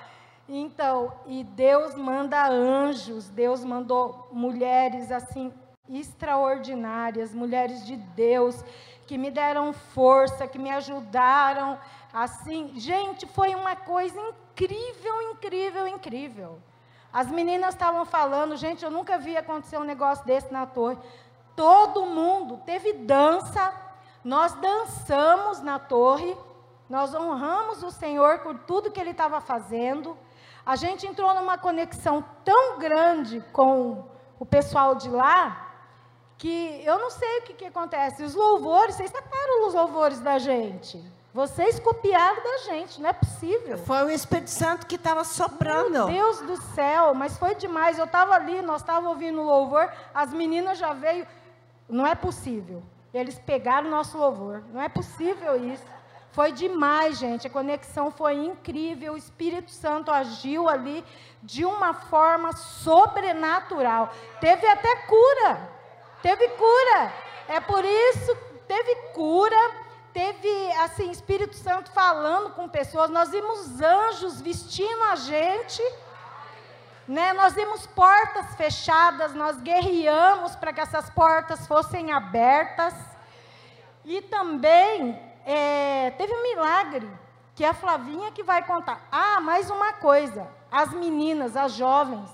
[0.53, 5.53] Então, e Deus manda anjos, Deus mandou mulheres assim
[5.89, 8.61] extraordinárias, mulheres de Deus,
[9.07, 11.79] que me deram força, que me ajudaram,
[12.13, 16.59] assim, gente, foi uma coisa incrível, incrível, incrível.
[17.13, 20.97] As meninas estavam falando, gente, eu nunca vi acontecer um negócio desse na torre.
[21.55, 23.73] Todo mundo teve dança,
[24.21, 26.35] nós dançamos na torre,
[26.89, 30.17] nós honramos o Senhor por tudo que Ele estava fazendo.
[30.65, 34.05] A gente entrou numa conexão tão grande com
[34.39, 35.69] o pessoal de lá,
[36.37, 38.23] que eu não sei o que, que acontece.
[38.23, 41.03] Os louvores, vocês taparam os louvores da gente.
[41.33, 43.77] Vocês copiaram da gente, não é possível.
[43.77, 45.91] Foi o Espírito Santo que estava soprando.
[45.91, 47.97] Meu Deus do céu, mas foi demais.
[47.97, 51.25] Eu estava ali, nós estávamos ouvindo o louvor, as meninas já veio.
[51.87, 52.83] Não é possível.
[53.13, 54.63] Eles pegaram o nosso louvor.
[54.73, 55.83] Não é possível isso.
[56.31, 57.47] Foi demais, gente.
[57.47, 59.13] A conexão foi incrível.
[59.13, 61.03] O Espírito Santo agiu ali
[61.43, 64.13] de uma forma sobrenatural.
[64.39, 65.69] Teve até cura.
[66.21, 67.13] Teve cura.
[67.47, 69.71] É por isso teve cura.
[70.13, 73.09] Teve assim Espírito Santo falando com pessoas.
[73.09, 75.83] Nós vimos anjos vestindo a gente.
[77.07, 77.33] Né?
[77.33, 82.93] Nós vimos portas fechadas, nós guerreamos para que essas portas fossem abertas.
[84.05, 87.09] E também é, teve um milagre,
[87.55, 89.07] que é a Flavinha que vai contar.
[89.11, 92.29] Ah, mais uma coisa: as meninas, as jovens,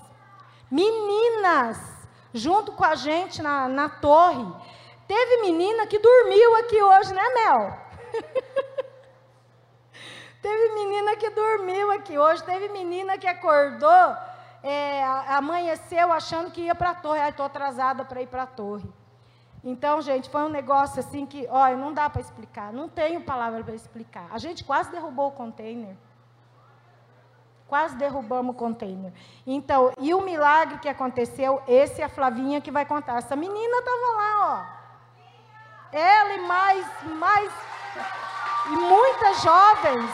[0.70, 1.78] meninas,
[2.32, 4.46] junto com a gente na, na torre.
[5.06, 7.78] Teve menina que dormiu aqui hoje, né, Mel?
[10.42, 14.16] teve menina que dormiu aqui hoje, teve menina que acordou,
[14.62, 17.20] é, amanheceu achando que ia para a torre.
[17.20, 18.86] Ai, estou atrasada para ir para a torre.
[19.62, 23.62] Então, gente, foi um negócio assim que, olha, não dá para explicar, não tenho palavra
[23.64, 24.26] para explicar.
[24.30, 25.96] A gente quase derrubou o container.
[27.66, 29.12] Quase derrubamos o container.
[29.46, 33.18] Então, e o milagre que aconteceu, esse é a Flavinha que vai contar.
[33.18, 34.78] Essa menina estava lá, ó.
[35.92, 37.52] Ela e mais, mais,
[38.66, 40.10] e muitas jovens,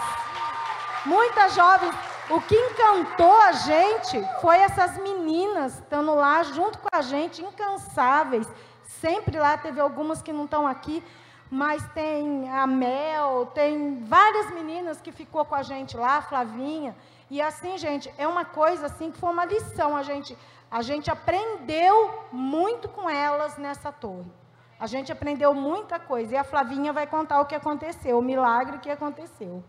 [1.04, 1.94] muitas jovens.
[2.30, 8.48] O que encantou a gente foi essas meninas estando lá junto com a gente, incansáveis.
[9.00, 11.02] Sempre lá teve algumas que não estão aqui,
[11.50, 16.96] mas tem a Mel, tem várias meninas que ficou com a gente lá, a Flavinha.
[17.30, 19.96] E assim, gente, é uma coisa assim que foi uma lição.
[19.96, 20.36] A gente,
[20.70, 24.30] a gente aprendeu muito com elas nessa torre.
[24.78, 26.34] A gente aprendeu muita coisa.
[26.34, 29.62] E a Flavinha vai contar o que aconteceu, o milagre que aconteceu.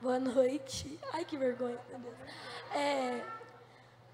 [0.00, 1.00] Boa noite.
[1.12, 2.14] Ai, que vergonha, meu Deus.
[2.74, 3.22] É,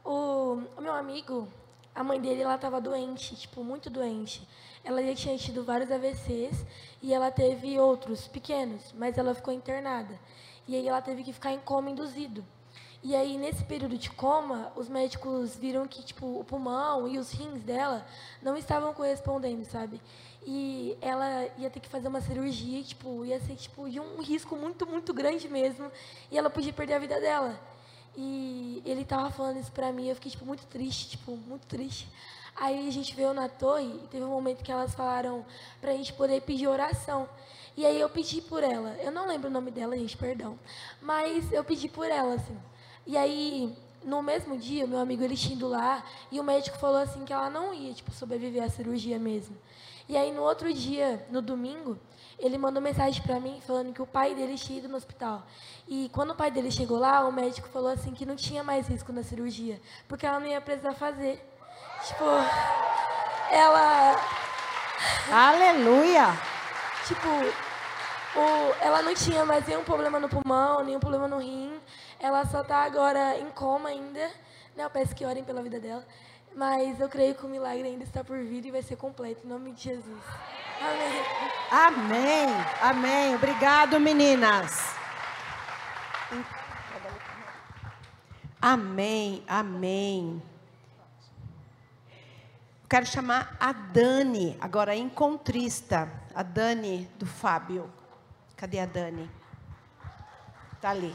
[0.05, 1.49] o, o meu amigo,
[1.95, 4.47] a mãe dele, ela estava doente, tipo, muito doente.
[4.85, 6.65] Ela já tinha tido vários AVCs
[7.03, 10.19] e ela teve outros pequenos, mas ela ficou internada.
[10.67, 12.45] E aí ela teve que ficar em coma induzido.
[13.03, 17.33] E aí, nesse período de coma, os médicos viram que, tipo, o pulmão e os
[17.33, 18.07] rins dela
[18.43, 19.99] não estavam correspondendo, sabe?
[20.47, 24.55] E ela ia ter que fazer uma cirurgia, tipo, ia ser, tipo, de um risco
[24.55, 25.91] muito, muito grande mesmo.
[26.31, 27.59] E ela podia perder a vida dela.
[28.23, 32.07] E ele tava falando isso pra mim, eu fiquei, tipo, muito triste, tipo, muito triste.
[32.55, 35.43] Aí a gente veio na torre e teve um momento que elas falaram
[35.81, 37.27] pra gente poder pedir oração.
[37.75, 38.91] E aí eu pedi por ela.
[39.01, 40.59] Eu não lembro o nome dela, gente, perdão.
[41.01, 42.59] Mas eu pedi por ela, assim.
[43.07, 47.25] E aí, no mesmo dia, meu amigo ele indo lá e o médico falou assim
[47.25, 49.57] que ela não ia, tipo, sobreviver à cirurgia mesmo.
[50.07, 51.99] E aí no outro dia, no domingo,
[52.41, 55.47] ele mandou mensagem para mim falando que o pai dele tinha ido no hospital.
[55.87, 58.89] E quando o pai dele chegou lá, o médico falou assim que não tinha mais
[58.89, 61.45] risco na cirurgia, porque ela não ia precisar fazer.
[62.07, 62.25] Tipo,
[63.51, 64.17] ela
[65.33, 66.39] Aleluia!
[67.07, 71.81] Tipo, o, ela não tinha mais nenhum problema no pulmão, nenhum problema no rim.
[72.19, 74.31] Ela só está agora em coma ainda.
[74.77, 74.85] Né?
[74.85, 76.05] Eu peço que orem pela vida dela.
[76.55, 79.49] Mas eu creio que o milagre ainda está por vir e vai ser completo, em
[79.49, 80.23] nome de Jesus.
[80.81, 81.23] Amém.
[81.71, 82.49] Amém.
[82.83, 83.35] Amém.
[83.35, 84.95] Obrigado, meninas.
[88.61, 89.43] Amém.
[89.47, 90.43] Amém.
[92.89, 97.89] Quero chamar a Dani, agora encontrista, a Dani do Fábio.
[98.57, 99.31] Cadê a Dani?
[100.75, 101.15] Está ali.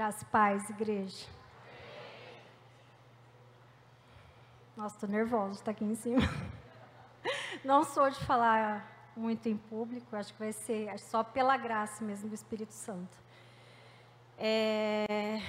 [0.00, 1.26] Graça e paz, igreja.
[4.74, 6.22] Nossa, estou nervosa de estar aqui em cima.
[7.62, 12.30] Não sou de falar muito em público, acho que vai ser só pela graça mesmo
[12.30, 13.14] do Espírito Santo.
[14.38, 15.42] É,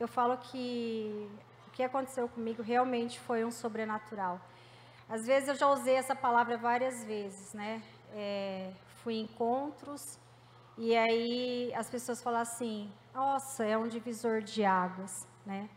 [0.00, 1.28] eu falo que
[1.66, 4.40] o que aconteceu comigo realmente foi um sobrenatural.
[5.06, 7.82] Às vezes eu já usei essa palavra várias vezes, né?
[8.14, 8.72] É,
[9.02, 10.18] fui em encontros
[10.78, 15.70] e aí as pessoas falam assim: nossa, é um divisor de águas, né?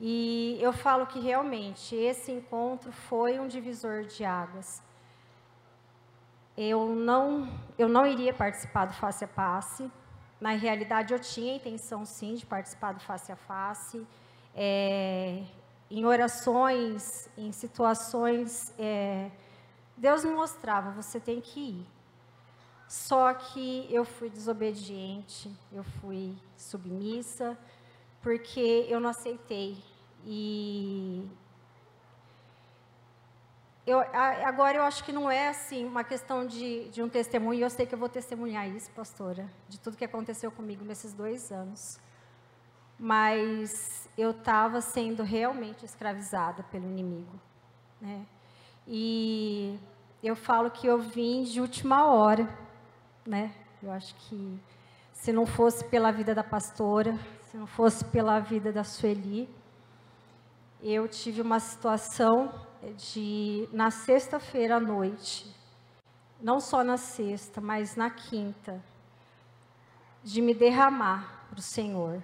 [0.00, 4.82] E eu falo que realmente esse encontro foi um divisor de águas.
[6.56, 7.48] Eu não,
[7.78, 9.90] eu não iria participar do face a face.
[10.40, 14.04] Na realidade, eu tinha a intenção sim de participar do face a face.
[14.52, 15.44] É,
[15.88, 19.30] em orações, em situações, é,
[19.96, 21.95] Deus me mostrava: você tem que ir.
[22.88, 27.58] Só que eu fui desobediente, eu fui submissa,
[28.22, 29.76] porque eu não aceitei.
[30.24, 31.28] E
[33.84, 34.00] eu,
[34.44, 37.86] agora eu acho que não é assim uma questão de, de um testemunho, eu sei
[37.86, 41.98] que eu vou testemunhar isso, pastora, de tudo que aconteceu comigo nesses dois anos.
[42.98, 47.38] Mas eu estava sendo realmente escravizada pelo inimigo.
[48.00, 48.26] Né?
[48.86, 49.78] E
[50.22, 52.65] eu falo que eu vim de última hora
[53.26, 53.54] né?
[53.82, 54.60] Eu acho que
[55.12, 59.48] se não fosse pela vida da pastora, se não fosse pela vida da Sueli,
[60.82, 62.52] eu tive uma situação
[62.96, 65.52] de na sexta-feira à noite,
[66.40, 68.82] não só na sexta, mas na quinta,
[70.22, 72.22] de me derramar para o Senhor.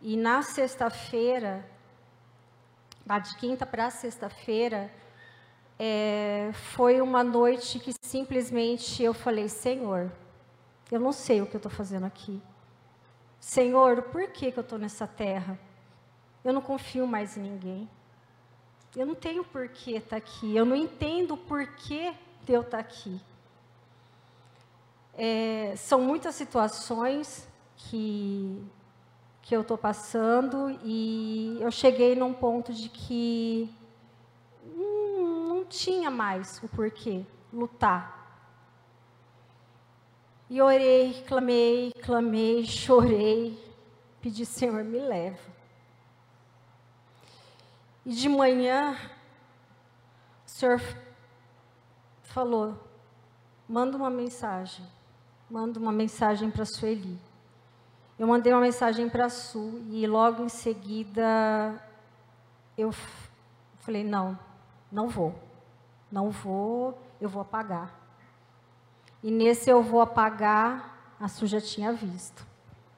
[0.00, 1.68] E na sexta-feira,
[3.22, 4.90] de quinta para sexta-feira,
[5.82, 10.12] é, foi uma noite que simplesmente eu falei: Senhor,
[10.92, 12.38] eu não sei o que eu estou fazendo aqui.
[13.40, 15.58] Senhor, por que, que eu estou nessa terra?
[16.44, 17.88] Eu não confio mais em ninguém.
[18.94, 20.54] Eu não tenho porquê estar tá aqui.
[20.54, 22.12] Eu não entendo porquê
[22.44, 23.18] de eu estar tá aqui.
[25.14, 28.62] É, são muitas situações que,
[29.40, 33.74] que eu estou passando e eu cheguei num ponto de que
[35.70, 38.18] tinha mais o porquê lutar.
[40.50, 43.56] E orei, clamei, clamei, chorei,
[44.20, 45.38] pedi, Senhor, me leva.
[48.04, 48.96] E de manhã,
[50.44, 50.80] o Senhor
[52.22, 52.76] falou:
[53.68, 54.84] manda uma mensagem,
[55.48, 57.18] manda uma mensagem para a Sueli.
[58.18, 61.80] Eu mandei uma mensagem para a Su e logo em seguida
[62.76, 62.90] eu
[63.78, 64.38] falei: não,
[64.90, 65.49] não vou,
[66.10, 67.98] não vou, eu vou apagar.
[69.22, 72.46] E nesse eu vou apagar, a Su já tinha visto.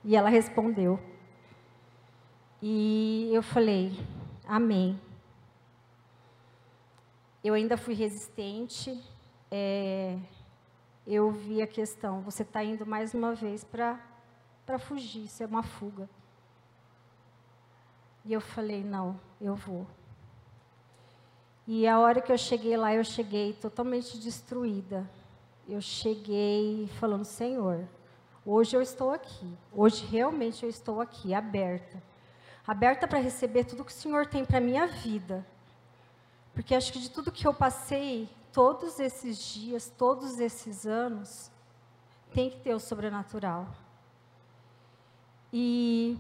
[0.05, 1.01] E ela respondeu.
[2.61, 3.93] E eu falei,
[4.47, 5.01] amém.
[7.43, 9.03] Eu ainda fui resistente.
[9.51, 10.19] É,
[11.07, 13.99] eu vi a questão, você está indo mais uma vez para
[14.79, 16.09] fugir, isso é uma fuga.
[18.25, 19.87] E eu falei, não, eu vou.
[21.73, 25.09] E a hora que eu cheguei lá, eu cheguei totalmente destruída
[25.69, 27.87] eu cheguei falando: Senhor,
[28.45, 29.57] hoje eu estou aqui.
[29.73, 32.03] Hoje realmente eu estou aqui, aberta.
[32.67, 35.47] Aberta para receber tudo que o Senhor tem para minha vida.
[36.55, 41.51] Porque acho que de tudo que eu passei, todos esses dias, todos esses anos,
[42.33, 43.67] tem que ter o sobrenatural.
[45.53, 46.19] E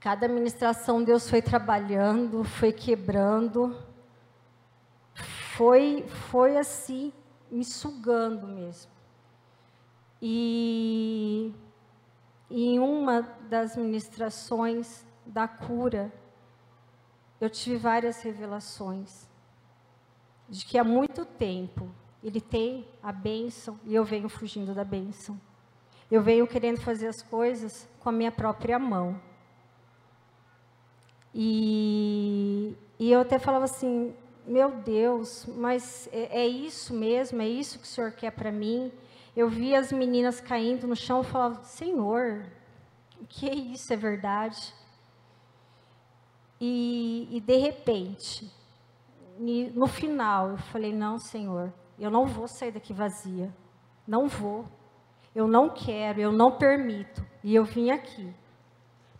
[0.00, 3.76] cada ministração Deus foi trabalhando, foi quebrando.
[5.56, 7.12] Foi, foi assim,
[7.50, 8.90] me sugando mesmo.
[10.20, 11.54] E
[12.50, 16.10] em uma das ministrações da cura,
[17.38, 19.28] eu tive várias revelações
[20.48, 21.90] de que há muito tempo
[22.22, 25.38] ele tem a bênção e eu venho fugindo da bênção.
[26.10, 29.20] Eu venho querendo fazer as coisas com a minha própria mão.
[31.34, 34.14] E, e eu até falava assim:
[34.46, 37.40] meu Deus, mas é, é isso mesmo?
[37.40, 38.92] É isso que o Senhor quer para mim?
[39.36, 42.44] Eu vi as meninas caindo no chão e falava, Senhor,
[43.20, 43.92] o que é isso?
[43.92, 44.74] É verdade?
[46.60, 48.52] E, e de repente,
[49.74, 53.52] no final, eu falei, não, Senhor, eu não vou sair daqui vazia.
[54.06, 54.66] Não vou.
[55.34, 57.24] Eu não quero, eu não permito.
[57.42, 58.34] E eu vim aqui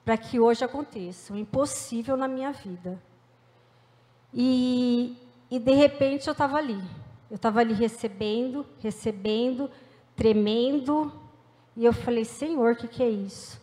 [0.05, 3.03] para que hoje aconteça o impossível na minha vida.
[4.33, 5.17] E,
[5.51, 6.83] e de repente eu estava ali.
[7.31, 9.71] Eu estava ali recebendo, recebendo,
[10.15, 11.13] tremendo.
[11.77, 13.61] E eu falei, Senhor, o que, que é isso?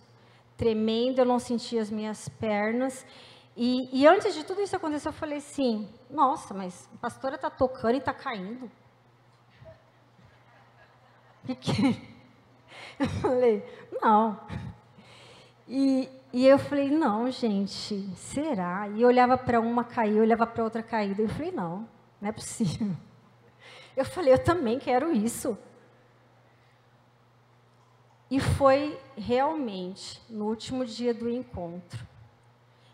[0.57, 3.05] Tremendo, eu não sentia as minhas pernas.
[3.55, 7.49] E, e, antes de tudo isso acontecer, eu falei assim: nossa, mas a pastora está
[7.49, 8.71] tocando e está caindo.
[11.45, 12.09] Que que...
[12.99, 13.63] Eu falei:
[14.01, 14.39] não.
[15.67, 18.87] E, e eu falei, não, gente, será?
[18.89, 20.85] E eu olhava para uma eu olhava para outra.
[21.03, 21.87] E eu falei, não,
[22.21, 22.91] não é possível.
[23.97, 25.57] Eu falei, eu também quero isso.
[28.31, 32.07] E foi realmente no último dia do encontro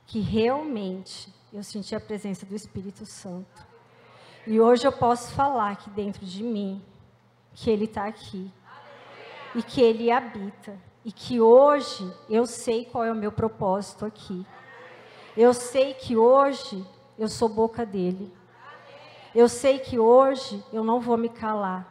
[0.07, 3.67] que realmente eu senti a presença do Espírito Santo.
[4.47, 6.83] E hoje eu posso falar aqui dentro de mim
[7.53, 8.51] que Ele está aqui
[9.53, 14.43] e que Ele habita e que hoje eu sei qual é o meu propósito aqui.
[15.37, 16.83] Eu sei que hoje
[17.17, 18.33] eu sou boca dele.
[19.35, 21.87] Eu sei que hoje eu não vou me calar.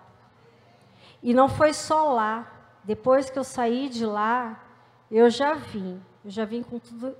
[1.22, 2.50] E não foi só lá.
[2.82, 4.60] Depois que eu saí de lá,
[5.08, 6.02] eu já vim.
[6.24, 7.14] Eu já vim com tudo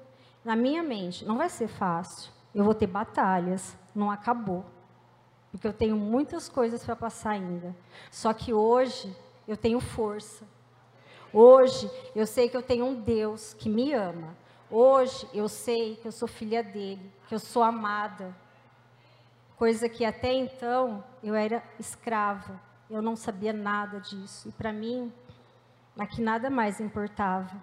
[0.45, 1.24] na minha mente.
[1.24, 2.32] Não vai ser fácil.
[2.53, 3.76] Eu vou ter batalhas.
[3.95, 4.64] Não acabou.
[5.53, 7.74] Porque eu tenho muitas coisas para passar ainda.
[8.11, 9.14] Só que hoje
[9.47, 10.45] eu tenho força.
[11.37, 14.37] Hoje eu sei que eu tenho um Deus que me ama.
[14.70, 18.32] Hoje eu sei que eu sou filha dele, que eu sou amada.
[19.57, 22.61] Coisa que até então eu era escrava.
[22.89, 24.49] Eu não sabia nada disso.
[24.49, 25.12] E para mim,
[25.99, 27.61] aqui nada mais importava.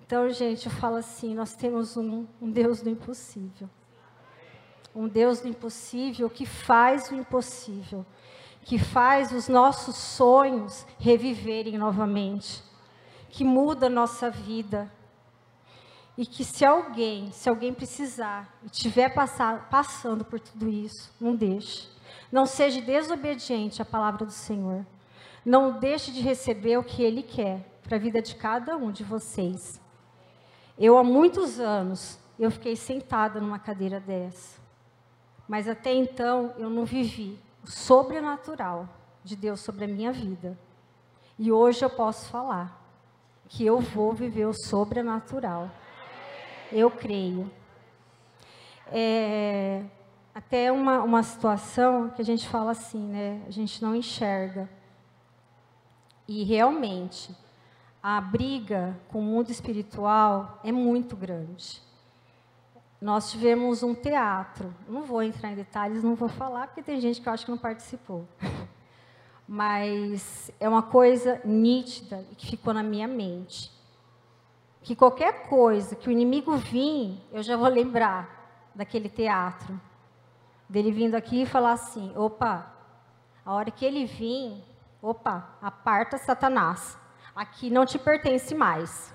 [0.00, 3.68] Então, gente, eu falo assim: nós temos um, um Deus do impossível.
[4.94, 8.06] Um Deus do impossível que faz o impossível
[8.68, 12.62] que faz os nossos sonhos reviverem novamente,
[13.30, 14.92] que muda a nossa vida.
[16.18, 19.08] E que se alguém, se alguém precisar e estiver
[19.70, 21.88] passando por tudo isso, não deixe.
[22.30, 24.84] Não seja desobediente à palavra do Senhor.
[25.42, 29.02] Não deixe de receber o que Ele quer para a vida de cada um de
[29.02, 29.80] vocês.
[30.78, 34.60] Eu, há muitos anos, eu fiquei sentada numa cadeira dessa.
[35.48, 38.88] Mas até então, eu não vivi sobrenatural
[39.22, 40.58] de Deus sobre a minha vida.
[41.38, 42.82] E hoje eu posso falar
[43.48, 45.70] que eu vou viver o sobrenatural.
[46.72, 47.50] Eu creio.
[48.90, 49.84] É,
[50.34, 53.42] até uma, uma situação que a gente fala assim, né?
[53.46, 54.68] A gente não enxerga.
[56.26, 57.34] E realmente,
[58.02, 61.82] a briga com o mundo espiritual é muito grande.
[63.00, 67.20] Nós tivemos um teatro, não vou entrar em detalhes, não vou falar, porque tem gente
[67.20, 68.26] que eu acho que não participou.
[69.46, 73.72] Mas é uma coisa nítida que ficou na minha mente.
[74.82, 79.80] Que qualquer coisa que o inimigo vir, eu já vou lembrar daquele teatro.
[80.68, 82.74] Dele vindo aqui e falar assim: opa,
[83.44, 84.62] a hora que ele vir,
[85.00, 86.98] opa, aparta Satanás
[87.38, 89.14] aqui não te pertence mais.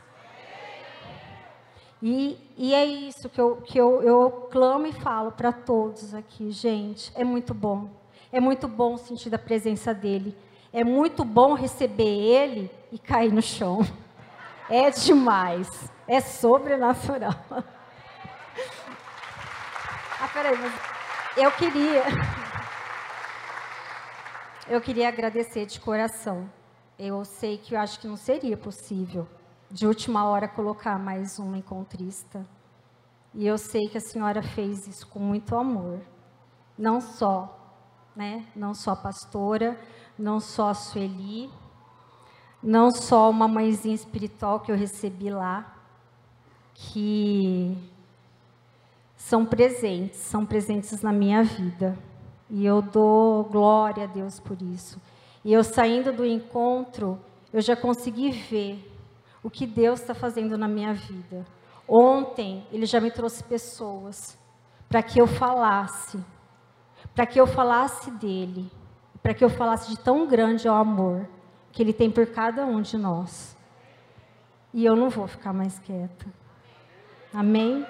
[2.05, 6.51] E, e é isso que, eu, que eu, eu clamo e falo para todos aqui,
[6.51, 7.09] gente.
[7.15, 7.89] É muito bom.
[8.29, 10.37] É muito bom sentir a presença dele.
[10.73, 13.79] É muito bom receber ele e cair no chão.
[14.69, 15.69] É demais.
[16.05, 17.33] É sobrenatural.
[20.19, 20.73] Ah, peraí, mas
[21.37, 22.03] eu queria.
[24.69, 26.49] Eu queria agradecer de coração
[26.97, 29.27] eu sei que eu acho que não seria possível,
[29.73, 32.45] de última hora, colocar mais uma encontrista.
[33.33, 35.99] E eu sei que a senhora fez isso com muito amor.
[36.77, 37.57] Não só,
[38.15, 38.45] né?
[38.55, 39.79] Não só a pastora,
[40.15, 41.49] não só a Sueli,
[42.61, 45.75] não só uma mãezinha espiritual que eu recebi lá,
[46.75, 47.75] que
[49.17, 51.97] são presentes, são presentes na minha vida.
[52.47, 55.01] E eu dou glória a Deus por isso.
[55.43, 57.19] E eu saindo do encontro,
[57.51, 58.92] eu já consegui ver
[59.43, 61.45] o que Deus está fazendo na minha vida.
[61.87, 64.37] Ontem, Ele já me trouxe pessoas
[64.87, 66.23] para que eu falasse,
[67.13, 68.71] para que eu falasse dele,
[69.21, 71.27] para que eu falasse de tão grande o amor
[71.71, 73.57] que Ele tem por cada um de nós.
[74.73, 76.25] E eu não vou ficar mais quieta.
[77.33, 77.85] Amém?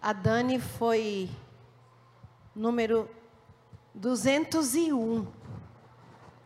[0.00, 1.30] A Dani foi
[2.54, 3.08] número
[3.94, 5.26] 201.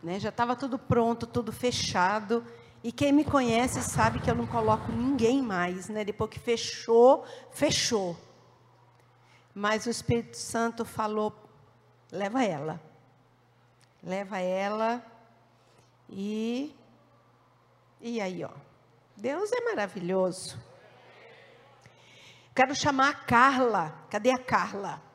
[0.01, 0.19] Né?
[0.19, 2.45] Já estava tudo pronto, tudo fechado.
[2.83, 5.89] E quem me conhece sabe que eu não coloco ninguém mais.
[5.89, 6.03] Né?
[6.03, 8.17] Depois que fechou, fechou.
[9.53, 11.35] Mas o Espírito Santo falou:
[12.11, 12.79] leva ela.
[14.03, 15.03] Leva ela.
[16.09, 16.75] E.
[17.99, 18.51] E aí, ó.
[19.15, 20.57] Deus é maravilhoso.
[22.55, 23.93] Quero chamar a Carla.
[24.09, 25.06] Cadê a Carla?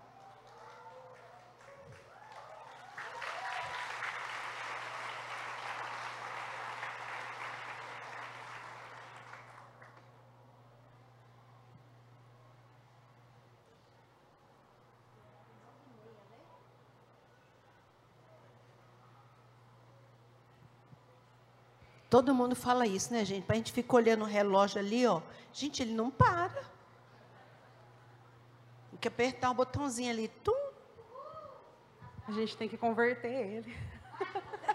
[22.12, 23.46] Todo mundo fala isso, né, gente?
[23.46, 25.22] Para a gente ficar olhando o relógio ali, ó.
[25.50, 26.52] Gente, ele não para
[29.00, 30.28] que apertar o botãozinho ali.
[30.28, 30.52] Tum.
[32.28, 33.74] A gente tem que converter ele.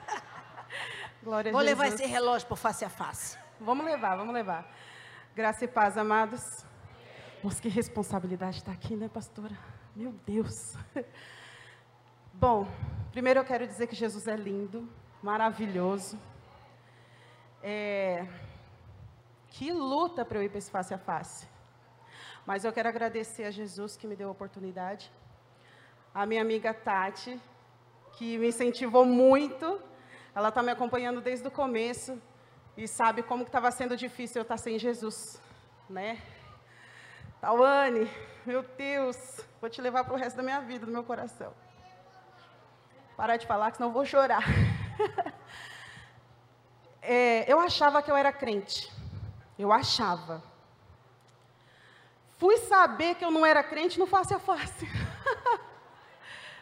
[1.22, 3.38] Glória Vou a levar esse relógio por face a face.
[3.62, 4.76] Vamos levar, vamos levar.
[5.36, 6.66] Graça e paz, amados.
[7.44, 9.56] Nossa, que responsabilidade estar aqui, né, pastora?
[9.96, 10.76] Meu Deus.
[12.34, 12.68] Bom,
[13.12, 14.90] primeiro eu quero dizer que Jesus é lindo,
[15.22, 16.18] maravilhoso.
[17.62, 18.26] É...
[19.50, 21.48] Que luta para eu ir para esse face a face.
[22.46, 25.12] Mas eu quero agradecer a Jesus que me deu a oportunidade.
[26.14, 27.40] A minha amiga Tati,
[28.14, 29.82] que me incentivou muito.
[30.34, 32.22] Ela está me acompanhando desde o começo
[32.78, 35.42] e sabe como estava sendo difícil eu estar tá sem Jesus,
[35.90, 36.22] né?
[37.42, 38.10] Tawane,
[38.46, 41.54] meu Deus, vou te levar para o resto da minha vida, do meu coração.
[43.16, 44.44] Parar de falar, que senão eu vou chorar.
[47.08, 48.92] é, eu achava que eu era crente.
[49.58, 50.44] Eu achava.
[52.38, 54.86] Fui saber que eu não era crente no face a face.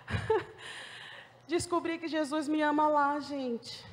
[1.48, 3.84] Descobri que Jesus me ama lá, gente.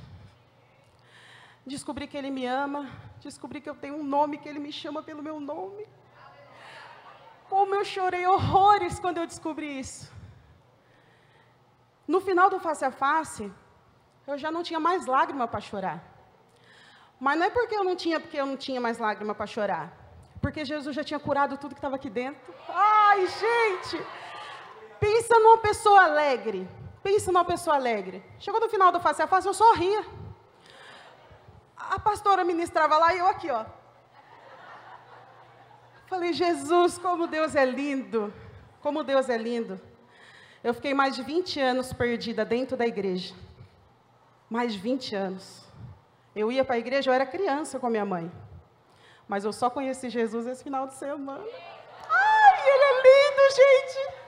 [1.67, 2.89] Descobri que Ele me ama.
[3.21, 5.89] Descobri que eu tenho um nome, que Ele me chama pelo meu nome.
[7.49, 10.13] Como eu chorei horrores quando eu descobri isso.
[12.07, 13.51] No final do face a face,
[14.27, 16.12] eu já não tinha mais lágrima para chorar.
[17.25, 19.93] Mas não é porque eu não tinha, porque eu não tinha mais lágrima para chorar.
[20.41, 22.53] Porque Jesus já tinha curado tudo que estava aqui dentro.
[22.69, 24.05] Ai, gente!
[24.99, 26.67] Pensa numa pessoa alegre.
[27.01, 28.25] Pensa numa pessoa alegre.
[28.41, 30.05] Chegou no final do face a face, eu sorria.
[31.77, 33.67] A pastora ministrava lá e eu aqui, ó.
[36.07, 38.35] Falei, Jesus, como Deus é lindo.
[38.81, 39.81] Como Deus é lindo.
[40.65, 43.33] Eu fiquei mais de 20 anos perdida dentro da igreja.
[44.51, 45.62] Mais de 20 anos.
[46.35, 48.31] Eu ia para a igreja, eu era criança com a minha mãe.
[49.29, 51.45] Mas eu só conheci Jesus esse final de semana.
[52.11, 54.23] Ai, ele é lindo, gente.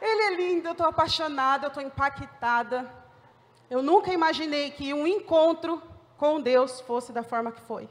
[0.00, 2.90] Ele é lindo, eu estou apaixonada, eu estou impactada.
[3.70, 5.82] Eu nunca imaginei que um encontro
[6.16, 7.88] com Deus fosse da forma que foi.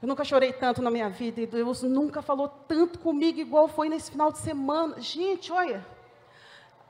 [0.00, 3.88] Eu nunca chorei tanto na minha vida e Deus nunca falou tanto comigo igual foi
[3.88, 5.00] nesse final de semana.
[5.00, 5.86] Gente, olha.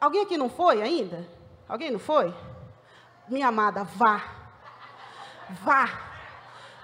[0.01, 1.29] Alguém aqui não foi ainda?
[1.69, 2.35] Alguém não foi?
[3.29, 4.42] Minha amada, vá.
[5.63, 5.89] Vá.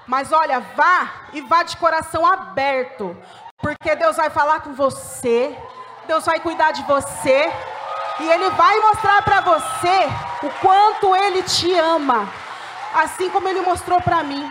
[0.06, 3.16] Mas olha, vá e vá de coração aberto.
[3.58, 5.56] Porque Deus vai falar com você.
[6.06, 7.52] Deus vai cuidar de você.
[8.20, 10.08] E Ele vai mostrar para você
[10.42, 12.28] o quanto Ele te ama.
[12.94, 14.50] Assim como Ele mostrou para mim.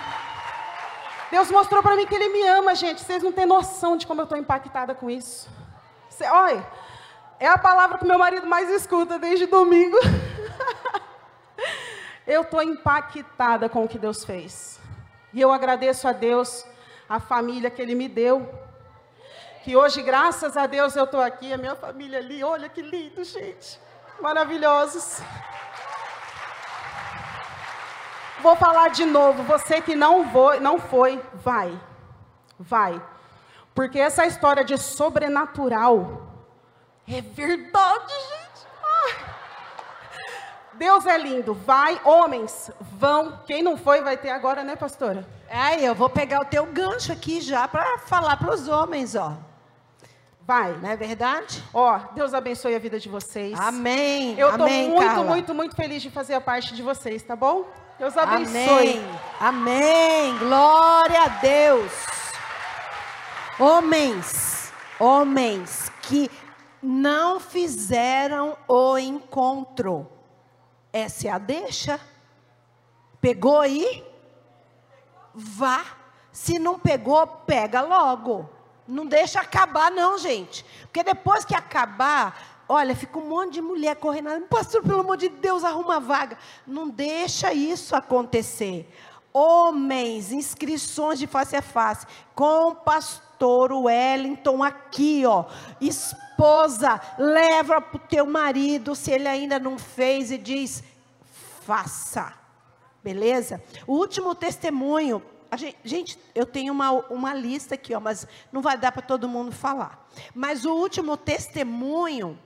[1.32, 3.02] Deus mostrou para mim que Ele me ama, gente.
[3.02, 5.50] Vocês não têm noção de como eu estou impactada com isso.
[6.10, 6.66] Cê, olha,
[7.40, 9.98] é a palavra que meu marido mais escuta desde domingo.
[12.38, 14.80] eu estou impactada com o que Deus fez.
[15.34, 16.66] E eu agradeço a Deus,
[17.10, 18.48] a família que Ele me deu.
[19.64, 22.44] Que hoje, graças a Deus, eu estou aqui, a minha família ali.
[22.44, 23.80] Olha que lindo, gente.
[24.22, 25.20] Maravilhosos.
[28.40, 29.44] Vou falar de novo.
[29.44, 31.78] Você que não, vou, não foi, vai.
[32.60, 33.02] Vai.
[33.74, 36.22] Porque essa história de sobrenatural
[37.08, 38.37] é verdade, gente.
[40.78, 41.54] Deus é lindo.
[41.54, 43.40] Vai, homens, vão.
[43.46, 45.28] Quem não foi vai ter agora, né, pastora?
[45.50, 49.34] É, eu vou pegar o teu gancho aqui já para falar para os homens, ó.
[50.42, 50.78] Vai.
[50.78, 51.62] Não é verdade?
[51.74, 53.60] Ó, Deus abençoe a vida de vocês.
[53.60, 54.40] Amém.
[54.40, 55.24] Eu estou muito, Carla.
[55.26, 57.66] muito, muito feliz de fazer a parte de vocês, tá bom?
[58.00, 59.02] Deus abençoe.
[59.40, 60.30] Amém.
[60.32, 60.38] Amém.
[60.38, 61.92] Glória a Deus.
[63.60, 66.30] Homens, homens que
[66.82, 70.17] não fizeram o encontro.
[70.98, 72.00] Essa é a deixa.
[73.22, 74.04] Pegou aí?
[75.34, 75.86] Vá.
[76.32, 78.50] Se não pegou, pega logo.
[78.88, 80.66] Não deixa acabar, não, gente.
[80.82, 84.30] Porque depois que acabar, olha, fica um monte de mulher correndo.
[84.48, 86.38] Pastor, pelo amor de Deus, arruma vaga.
[86.66, 88.92] Não deixa isso acontecer.
[89.32, 92.08] Homens, inscrições de face a face.
[92.34, 92.76] Com o
[93.38, 95.46] pastor Wellington aqui, ó.
[95.80, 100.84] Esposa, leva para o teu marido, se ele ainda não fez, e diz:
[101.62, 102.34] faça.
[103.04, 103.64] Beleza?
[103.86, 105.22] O último testemunho
[105.56, 109.30] Gente, gente, eu tenho uma, uma lista aqui, ó, mas não vai dar para todo
[109.30, 110.06] mundo falar.
[110.36, 112.38] Mas o último testemunho,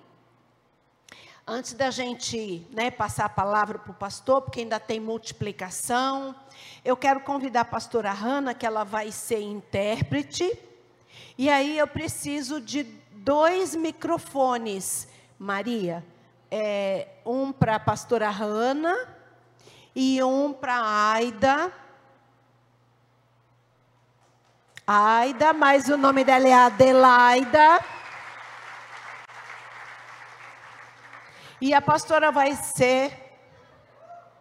[1.48, 6.36] antes da gente né, passar a palavra para o pastor, porque ainda tem multiplicação,
[6.86, 10.56] eu quero convidar a pastora Hanna, que ela vai ser intérprete,
[11.42, 12.84] e aí eu preciso de
[13.14, 15.08] dois microfones,
[15.40, 16.06] Maria,
[16.52, 18.96] é, um para a pastora Hanna
[19.96, 21.74] e um para a Aida,
[24.86, 27.84] Aida, mas o nome dela é Adelaida.
[31.60, 33.18] E a pastora vai ser.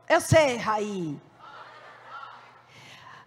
[0.06, 1.18] Eu sei, Raí.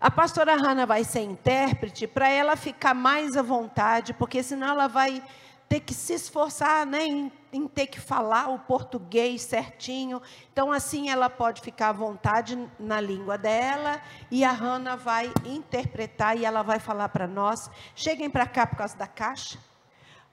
[0.04, 4.88] A pastora Hanna vai ser intérprete para ela ficar mais à vontade, porque senão ela
[4.89, 5.24] vai
[5.70, 10.22] ter que se esforçar né, em, em, ter que falar o português certinho.
[10.51, 16.38] Então, assim, ela pode ficar à vontade na língua dela e a Hanna vai interpretar
[16.38, 17.72] e ela vai falar para nós.
[17.95, 19.58] Cheguem para cá por causa da caixa.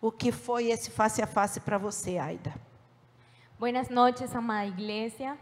[0.01, 2.53] O que foi esse face a face para você, Aida?
[3.57, 5.39] Buenas noches, amada iglesia.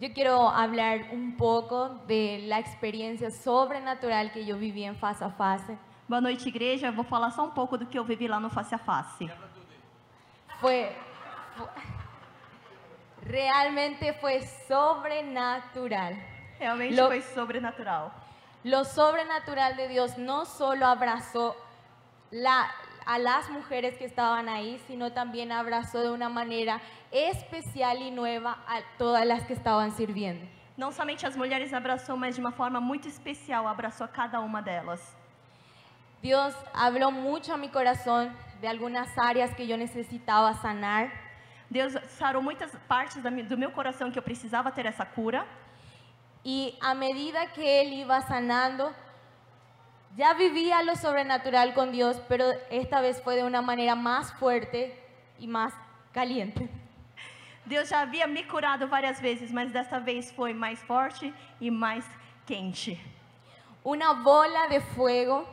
[0.00, 5.30] Yo quiero hablar un poco de la experiencia sobrenatural que yo viví en Face a
[5.30, 5.76] Face.
[6.06, 6.86] Boa noite, igreja.
[6.86, 9.28] Eu vou falar só um pouco do que eu vivi lá no Face a Face.
[10.60, 10.88] Fue,
[11.56, 11.66] fue-
[13.26, 16.14] realmente fue sobrenatural.
[16.60, 18.12] Realmente Lo- foi sobrenatural.
[18.64, 21.56] Lo sobrenatural de Dios no solo abrazó
[22.30, 22.70] la-
[23.08, 26.78] a las mujeres que estaban ahí, sino también abrazó de una manera
[27.10, 30.46] especial y nueva a todas las que estaban sirviendo.
[30.76, 34.60] Não somente as mulheres abraçou, mas de uma forma muito especial abraçou a cada uma
[34.60, 35.00] delas.
[36.20, 38.30] Dios habló mucho a mi corazón
[38.60, 41.10] de algunas áreas que yo necesitaba sanar.
[41.70, 45.46] Deus sarou muitas partes do meu coração que eu precisava ter essa cura.
[46.44, 48.94] Y a medida que Él iba sanando,
[50.18, 55.00] Ya vivía lo sobrenatural con Dios, pero esta vez fue de una manera más fuerte
[55.38, 55.72] y más
[56.10, 56.68] caliente.
[57.64, 62.04] Deus já havia me curado várias vezes, mas desta vez foi mais forte e mais
[62.44, 63.00] quente.
[63.84, 65.46] Una bola de fuego,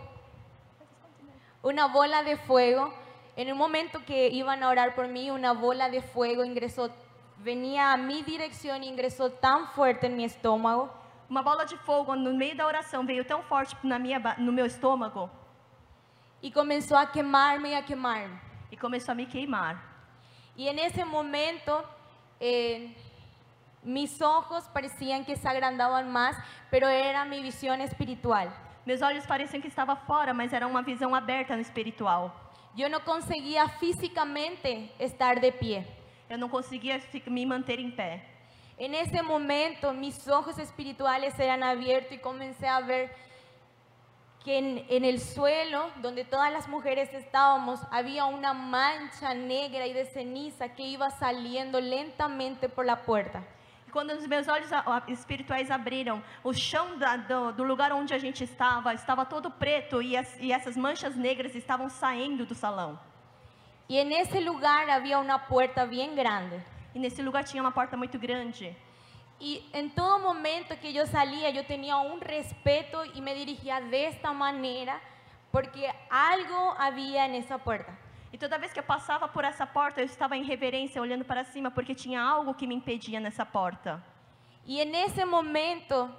[1.61, 2.91] una bola de fuego.
[3.37, 6.89] En el momento que iban a orar por mí, una bola de fuego ingresó,
[7.37, 12.15] venía a mi dirección y ingresó tan fuerte en mi estómago Uma bola de fogo
[12.15, 15.29] no meio da oração veio tão forte na minha, no meu estômago
[16.45, 18.39] y comenzó a quemarme y a quemarme.
[18.69, 19.81] e começou a me queimar.
[20.55, 21.83] Y en ese momento
[22.39, 22.95] eh,
[23.83, 26.35] mis ojos parecían que se agrandaban más,
[26.69, 28.53] pero era mi visión espiritual.
[28.85, 32.31] Meus olhos pareciam que estava fora, mas era uma visão aberta no espiritual.
[32.75, 35.83] Yo no conseguía físicamente estar de pie.
[36.29, 38.34] Eu não conseguia me manter em pé.
[38.77, 43.09] En ese momento mis ojos espirituales eran abiertos y comencé a ver
[44.43, 49.93] que en, en el suelo donde todas las mujeres estábamos había una mancha negra y
[49.93, 53.39] de ceniza que iba saliendo lentamente por la puerta.
[53.87, 54.69] E Quando os meus olhos
[55.07, 60.01] espirituais abriram, o chão da- do, do lugar onde a gente estava estava todo preto
[60.01, 62.99] e, as- e essas manchas negras estavam saindo do salão.
[63.87, 66.61] Y en ese lugar había una puerta bien grande.
[66.95, 68.73] E nesse lugar tinha uma porta muito grande.
[69.37, 74.07] Y en todo momento que yo salía, yo tenía un respeto y me dirigía de
[74.07, 75.01] esta manera
[75.51, 77.91] porque algo había en esa puerta.
[78.31, 81.43] E toda vez que eu passava por essa porta, eu estava em reverência, olhando para
[81.43, 84.01] cima, porque tinha algo que me impedia nessa porta.
[84.65, 86.09] Y en ese momento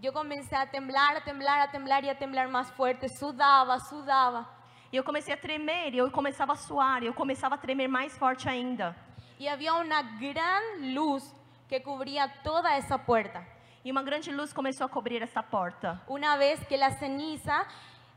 [0.00, 3.08] yo comencé a temblar, a temblar, a temblar y a temblar más fuerte.
[3.08, 4.46] Sudaba, sudaba.
[4.92, 7.88] E eu comecei a tremer, e eu começava a suar, e eu começava a tremer
[7.88, 8.94] mais forte ainda.
[9.38, 11.34] Y había una gran luz
[11.68, 13.46] que cubría toda esa puerta.
[13.84, 16.00] E uma grande luz começou a cobrir essa porta.
[16.08, 17.66] Una vez que la ceniza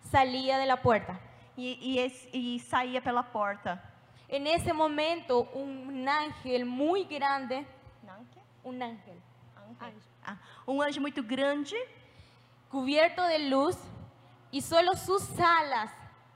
[0.01, 1.20] salía de la puerta.
[1.57, 3.82] E, e, e saía pela porta.
[4.30, 7.65] En ese momento un ángel muy grande,
[8.63, 9.18] un ángel,
[10.24, 11.76] Ah, um anjo muito grande,
[12.70, 13.78] cubierto de luz
[14.51, 15.91] y solo sus alas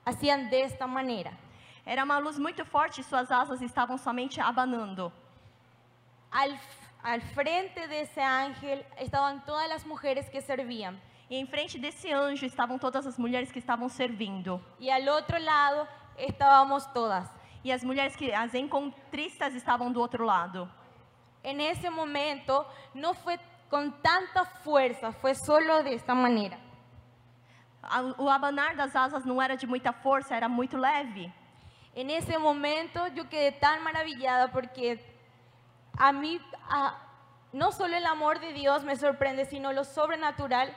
[0.05, 1.31] hacían de esta manera.
[1.85, 5.11] Era uma luz muito forte, e suas asas estavam somente abanando.
[6.31, 6.51] Al,
[7.03, 10.99] al frente de ese ángel estaban todas las mujeres que servían.
[11.29, 14.61] E em frente desse anjo estavam todas as mulheres que estavam servindo.
[14.79, 17.27] Y al otro lado estábamos todas.
[17.63, 20.69] E as mulheres que as encontristas estavam do outro lado.
[21.43, 26.57] En ese momento no fue con tanta fuerza, fue solo de esta manera.
[27.81, 31.31] A- O abanar das asas não era de muita força, era muito leve.
[31.93, 34.99] En ese momento yo quedé tan maravillada porque
[35.97, 36.39] a mí
[36.69, 36.97] a-
[37.51, 40.73] no solo el amor de Dios me sorprende, sino lo sobrenatural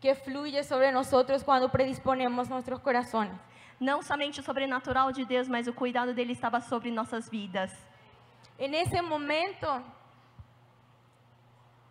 [0.00, 3.34] que fluye sobre nosotros cuando predisponemos nuestros corazones.
[3.80, 7.72] Não somente o sobrenatural de Deus, mas o cuidado dele estava sobre nossas vidas.
[8.58, 9.82] En ese momento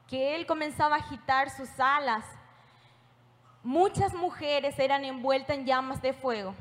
[0.08, 2.24] que él comenzaba a agitar sus alas,
[3.64, 6.56] muchas mujeres eran envueltas en llamas de fuego.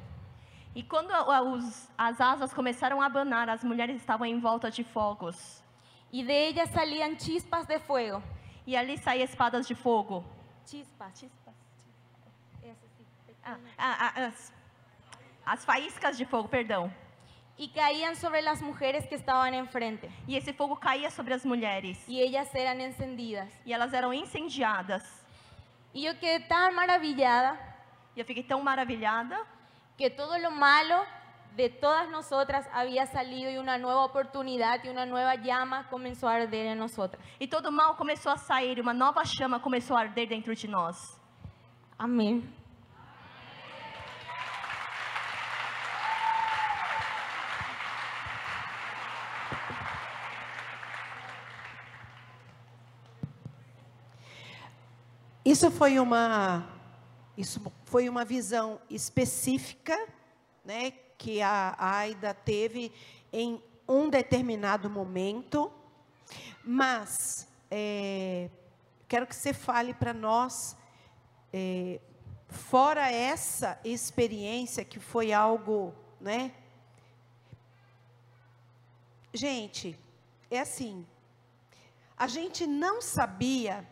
[0.75, 4.83] E quando a- os- as asas começaram a abanar, as mulheres estavam em volta de
[4.83, 5.63] fogos.
[6.13, 8.23] Y de ellas salían chispas de fuego.
[8.67, 10.25] E ali saía espadas de fogo.
[10.67, 11.27] Chispas.
[13.47, 14.53] Ah, ah, ah, as,
[15.45, 16.91] as faíscas de fogo, perdão.
[17.59, 20.11] Y caían sobre las mujeres que estaban enfrente.
[20.27, 21.99] E esse fogo caía sobre as mulheres.
[22.09, 23.49] Y ellas eran encendidas.
[23.65, 25.05] E elas eram incendiadas.
[25.93, 27.57] Y yo quedé tan maravillada
[28.17, 29.39] E eu fiquei tão maravilhada
[29.97, 31.05] que todo lo malo
[31.57, 36.35] de todas nosotras había salido y una nueva oportunidad y una nueva llama comenzó a
[36.35, 37.23] arder en nosotras.
[37.39, 40.67] E todo o mal começou a sair, uma nova chama começou a arder dentro de
[40.67, 40.97] nós.
[41.97, 42.43] Amén.
[55.45, 56.65] Isso foi uma
[57.37, 57.61] isso
[57.95, 59.97] foi uma visão específica,
[60.65, 62.91] né, que a Aida teve
[63.33, 65.73] em um determinado momento,
[66.65, 68.51] mas é,
[69.07, 70.77] quero que você fale para nós,
[71.53, 72.01] é,
[72.49, 76.53] fora essa experiência que foi algo, né?
[79.33, 79.97] Gente,
[80.51, 81.07] é assim,
[82.17, 83.89] a gente não sabia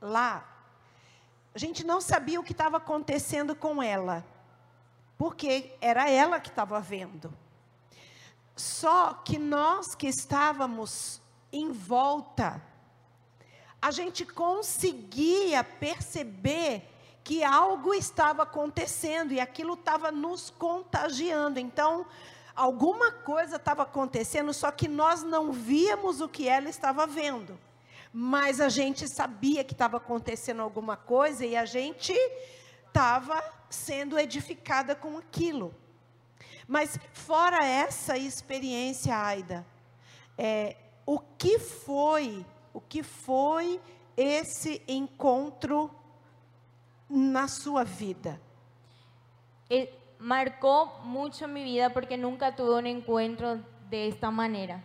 [0.00, 0.55] lá,
[1.56, 4.22] a gente não sabia o que estava acontecendo com ela,
[5.16, 7.32] porque era ela que estava vendo.
[8.54, 11.18] Só que nós que estávamos
[11.50, 12.62] em volta,
[13.80, 16.92] a gente conseguia perceber
[17.24, 21.58] que algo estava acontecendo e aquilo estava nos contagiando.
[21.58, 22.04] Então,
[22.54, 27.58] alguma coisa estava acontecendo, só que nós não víamos o que ela estava vendo.
[28.18, 32.14] Mas a gente sabia que estava acontecendo alguma coisa e a gente
[32.86, 35.74] estava sendo edificada com aquilo.
[36.66, 39.66] Mas fora essa experiência, Aida,
[40.38, 43.78] é, o que foi, o que foi
[44.16, 45.90] esse encontro
[47.10, 48.40] na sua vida?
[49.68, 54.82] Eh, marcó mucho mi vida porque nunca tuve un encuentro de esta manera.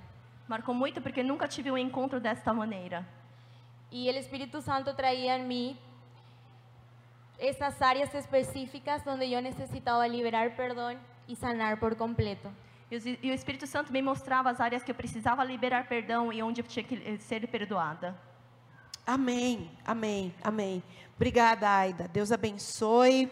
[0.49, 3.20] Marcou muito porque nunca tive um encontro desta maneira.
[3.91, 5.77] Y el Espíritu Santo traía en mí
[7.37, 10.97] esas áreas específicas donde yo necesitaba liberar perdón
[11.27, 12.49] y sanar por completo.
[12.89, 16.41] E e o Espírito Santo me mostrava as áreas que eu precisava liberar perdão e
[16.41, 18.17] onde eu tinha que eh, ser perdoada.
[19.05, 20.83] Amém, amém, amém.
[21.15, 22.07] Obrigada, Aida.
[22.07, 23.29] Deus abençoe.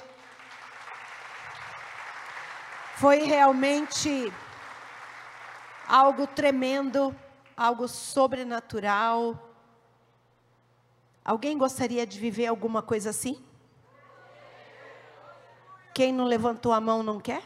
[2.95, 4.31] Foi realmente
[5.87, 7.15] algo tremendo,
[7.55, 9.48] algo sobrenatural.
[11.29, 13.39] Alguém gostaria de viver alguma coisa assim?
[15.93, 17.43] Quem não levantou a mão não quer?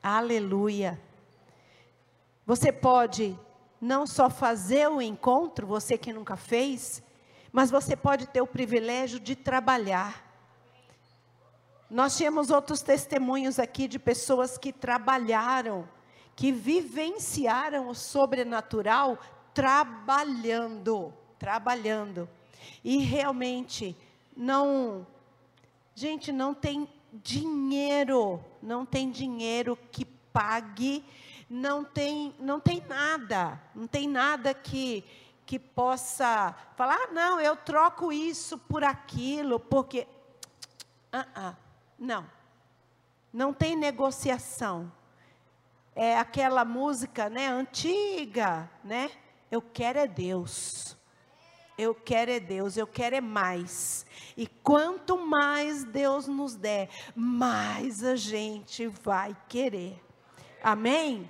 [0.00, 0.96] Aleluia.
[2.46, 3.36] Você pode
[3.80, 7.02] não só fazer o encontro, você que nunca fez,
[7.50, 10.24] mas você pode ter o privilégio de trabalhar.
[11.90, 15.88] Nós tínhamos outros testemunhos aqui de pessoas que trabalharam,
[16.36, 19.18] que vivenciaram o sobrenatural
[19.52, 21.12] trabalhando,
[21.44, 22.26] trabalhando.
[22.82, 23.94] E realmente
[24.34, 25.06] não
[25.96, 31.04] Gente, não tem dinheiro, não tem dinheiro que pague,
[31.48, 35.04] não tem, não tem nada, não tem nada que
[35.46, 40.08] que possa falar, ah, não, eu troco isso por aquilo, porque
[41.12, 41.54] ah, ah,
[41.98, 42.26] não.
[43.30, 44.90] Não tem negociação.
[45.94, 49.10] É aquela música, né, antiga, né?
[49.50, 50.96] Eu quero é Deus.
[51.76, 54.06] Eu quero é Deus, eu quero é mais.
[54.36, 60.00] E quanto mais Deus nos der, mais a gente vai querer.
[60.62, 61.28] Amém?